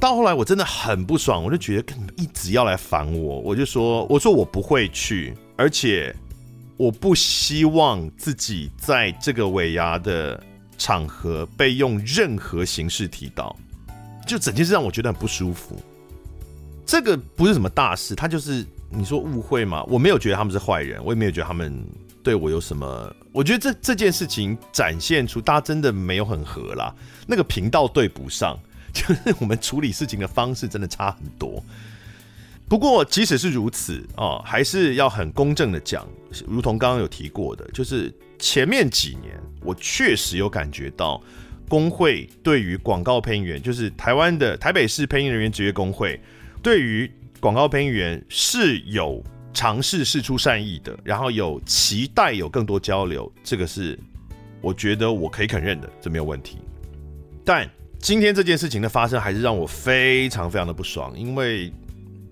[0.00, 5.32] 到后来我真的很不爽，我就觉得跟你们一直要来烦我，我就说，我说我不会去。
[5.60, 6.16] 而且，
[6.78, 10.42] 我不希望自己在这个尾牙的
[10.78, 13.54] 场合被用任何形式提到，
[14.26, 15.78] 就整件事让我觉得很不舒服。
[16.86, 21.78] 这个不是什么大事，他就是你说误会嘛，我没有觉得他们是坏人，我也没有觉得他们
[22.22, 23.14] 对我有什么。
[23.30, 26.94] 我觉得这这件事情展现出大家真的没有很合啦，
[27.26, 28.58] 那个频道对不上，
[28.94, 31.62] 就是我们处理事情的方式真的差很多。
[32.70, 36.06] 不过，即使是如此啊，还是要很公正的讲，
[36.46, 41.20] 如同刚刚有提过的，就是前面几年我确实有感觉到
[41.68, 46.20] 工会对于广告配音员，就是台湾的台北市配音人员职业工会，
[46.62, 47.10] 对于
[47.40, 49.20] 广告配音员是有
[49.52, 53.98] 尝试试出善意的，然后有期待有更多交流，这个是
[54.60, 56.58] 我觉得我可以肯认的，这没有问题。
[57.44, 57.68] 但
[57.98, 61.72] 今天这件事情的发生，还是让我非常非常的不爽，因为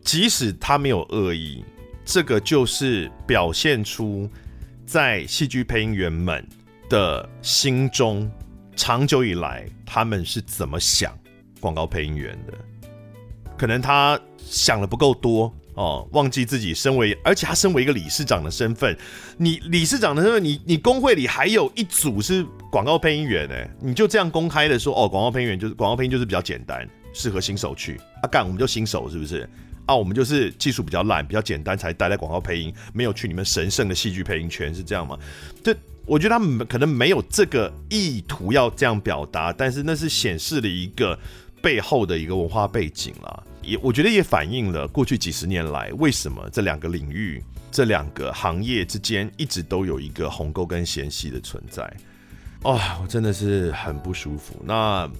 [0.02, 1.64] 即使他没有恶意，
[2.04, 4.28] 这个就是表现出
[4.86, 6.46] 在戏剧配音员们
[6.88, 8.30] 的心中，
[8.74, 11.16] 长久以来他们是怎么想
[11.60, 12.54] 广告配音员的，
[13.56, 15.52] 可能他想的不够多。
[15.74, 18.98] 哦，忘记自己身为，而且他身为一个理事长的身份，
[19.36, 26.84] 你理事长的身份，你你工会里还有一组是广告配音员哎，你就这样公开的说，哦，广告配音员就是广告配音就是比较简单，
[27.14, 29.48] 适合新手去啊干，我们就新手是不是？
[29.88, 35.18] 啊，我们就是技术比较烂，比较简单才待在广告配音，没有去你们神圣的戏剧配音圈是这样吗？
[35.64, 35.74] 这
[36.04, 41.18] 我觉得他们可能没有这个意图要这样表达，但是那是显示了一个
[41.62, 43.42] 背后的一个文化背景啦。
[43.62, 51.90] 也我觉得也反映了过去几十年来，为什么这两个领域、这两个行业之间一直都有一个鸿沟跟嫌隙的存在。
[52.62, 54.62] 哦，我真的是很不舒服。
[54.64, 55.10] 那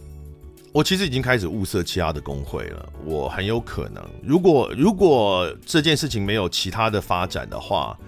[0.73, 2.89] 我其实已经开始物色其他的工会了。
[3.05, 7.99] 我很有可能，如果如果这件事情没有其他的发展的话。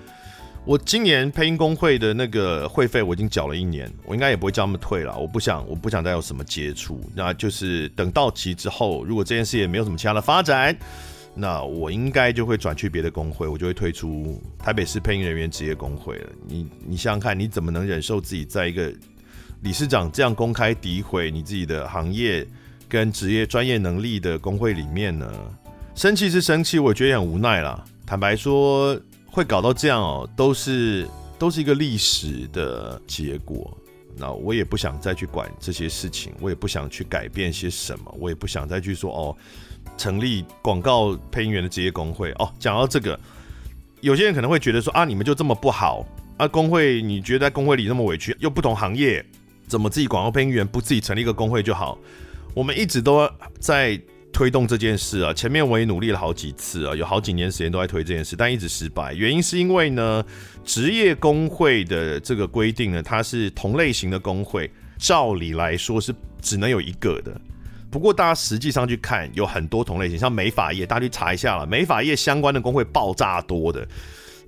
[0.66, 5.18] 我今年配音工会的那个会费我已经缴了一年，我应该也不会叫他们退了。
[5.18, 7.00] 我不想，我不想再有什么接触。
[7.16, 10.76] 那就是等到期之后，如果这件事也没有什么其他的发展，
[11.34, 16.28] 那我应该就会转去别的工会，我就会退出台北市配音人员职业工会了。
[16.46, 18.92] 你你想想看，你怎么能忍受自己在一个
[19.62, 22.46] 理事长这样公开诋毁你自己的行业
[22.88, 25.32] 跟职业专业能力的工会里面呢？
[25.94, 27.84] 生气是生气，我觉得很无奈啦。
[28.06, 29.00] 坦白说。
[29.32, 31.08] 会搞到这样哦，都是
[31.38, 33.72] 都是一个历史的结果。
[34.16, 39.36] 那我也不想再去管这些事情，我也不想去改变些什么，我也不想再去说哦，
[39.96, 42.52] 成立广告配音员的职业工会哦。
[42.58, 43.16] 讲到这个，
[44.00, 46.04] 有些人可能会觉得说啊，你们就这么不好
[46.36, 46.48] 啊？
[46.48, 49.24] 工会你觉得在工会里那么委屈，又不同行业，
[49.70, 51.98] 怎么自己广告配音员不自己成立一个工会就好？
[52.52, 53.26] 我们一直都
[53.58, 53.98] 在。
[54.32, 59.12] 推动这件事啊，前面我也努力了好几次啊，有好几年时间都在推这件事，但一直失败。
[59.12, 60.24] 原因是因为呢，
[60.64, 67.38] 职业工会的这个规定呢，它是同类型的工会，照理来说是只能有一个的。
[67.90, 73.86] 不过大家实际上去看，有很多同类型，像美法业，大家去查一下了，美法业相关的工会爆炸多的。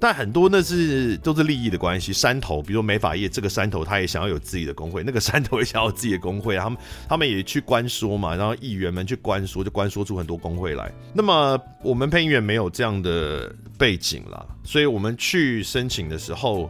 [0.03, 6.76] 但很多那是都是利益的关系，山头，比如说美法业，这个山头他也想要有自己的工会，那个山头也想要自己的工会，他们
[7.09, 10.92] 他们也去关说嘛，然后议员们去关说，就关说出很多工会来。
[11.14, 16.68] 那么我们配音员没有这样的背景啦，所以我们去申请的时候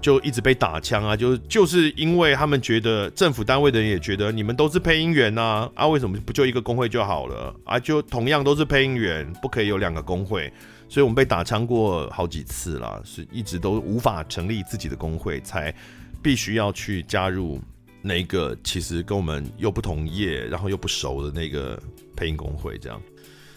[0.00, 7.78] 就一直被打枪啊，就是就是因为他们觉得政府单位的人也觉得你们都是配音员呐，啊，为什么不就一个工会就好了啊？
[7.78, 10.50] 就同样都是配音员，不可以有两个工会？
[10.92, 15.74] 所以我们被打枪过好几次了，是一直都无法成立自己的工会，才
[16.20, 17.58] 必须要去加入
[18.02, 21.82] 那个其实跟我们又不同业，然后又不熟的那个
[22.14, 22.76] 配音工会。
[22.76, 23.00] 这样。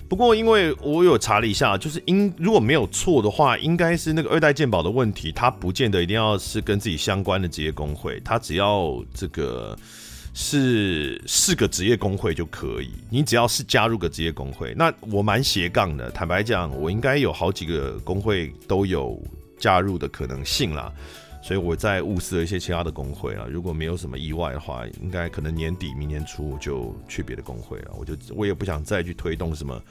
[0.08, 9.78] 不过因为我有查了一下，就是应如果没有错的话，应该是那个二代鉴宝的问题，它不见得一定要是跟自己相关的职业工会，它只要这个。
[10.38, 16.12] 是四个职业工会就可以，你只要是加入个职业工会，那我蛮斜杠的。
[16.12, 19.18] 坦白讲，我应该有好几个工会都有
[19.58, 20.92] 加入的可能性啦，
[21.42, 23.46] 所以我在物色一些其他的工会啊。
[23.50, 27.92] 如果没有什么意外的话，应该可能年底、明年初我就去别的工会了。
[27.98, 29.82] 我就我也不想再去推动什么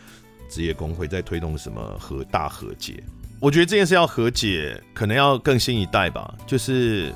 [0.50, 3.02] 职业工会，再推动什么和大和解。
[3.40, 7.10] 我觉得这件事要和解，可能要更新一代吧，就是。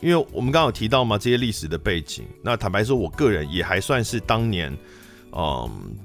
[0.00, 2.24] 因为我们刚刚有提到嘛，这些历史的背景。
[2.42, 4.76] 那坦白说，我个人也还算是当年，
[5.32, 5.96] 嗯，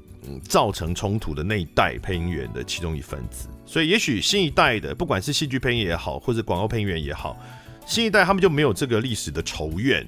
[0.43, 3.49] 造成冲突的那一代配音员的其中一份子。
[3.65, 7.37] 所以，也许新一代的，不管是戏剧配音也好，或者广告配音员也好，
[7.85, 10.07] 新一代他们就没有这个历史的仇怨。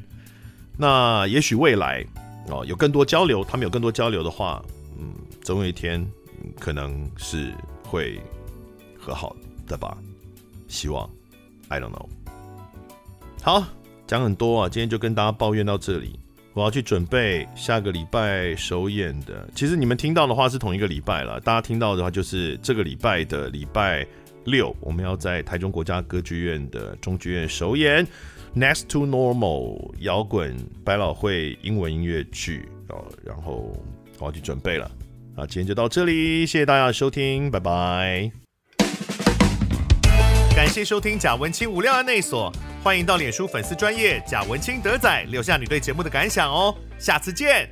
[0.78, 2.06] 那也许未来
[2.48, 4.64] 哦，有更多交流，他们有更多交流的话，
[4.98, 6.06] 嗯，总有一天
[6.60, 7.54] 可能是
[7.84, 8.20] 会
[8.98, 9.36] 和好
[9.68, 9.98] 的吧。
[10.68, 11.10] 希望
[11.68, 12.08] ，I don't know。
[13.44, 13.62] 好，
[14.08, 16.18] 讲很多啊，今天就跟大家抱怨到这里。
[16.54, 19.46] 我要去准备下个礼拜首演的。
[19.54, 24.08] 其实你们听到的话是同一个礼拜了，大家听到的话就是这个礼拜的礼拜
[24.46, 28.08] 六，我们要在台中国家歌剧院的中剧院首演
[28.56, 30.56] 《Next to Normal》摇滚
[30.86, 33.04] 百老汇英文音乐剧哦。
[33.26, 33.76] 然后
[34.20, 34.90] 我要去准备了。
[35.36, 38.43] 啊，今天就到这里，谢谢大家的收听，拜拜。
[40.56, 42.54] 感谢收听贾文清无料案内所。
[42.84, 47.68] 欢迎到脸书粉丝专业贾文清德仔留下你对节目的感想哦，下次见。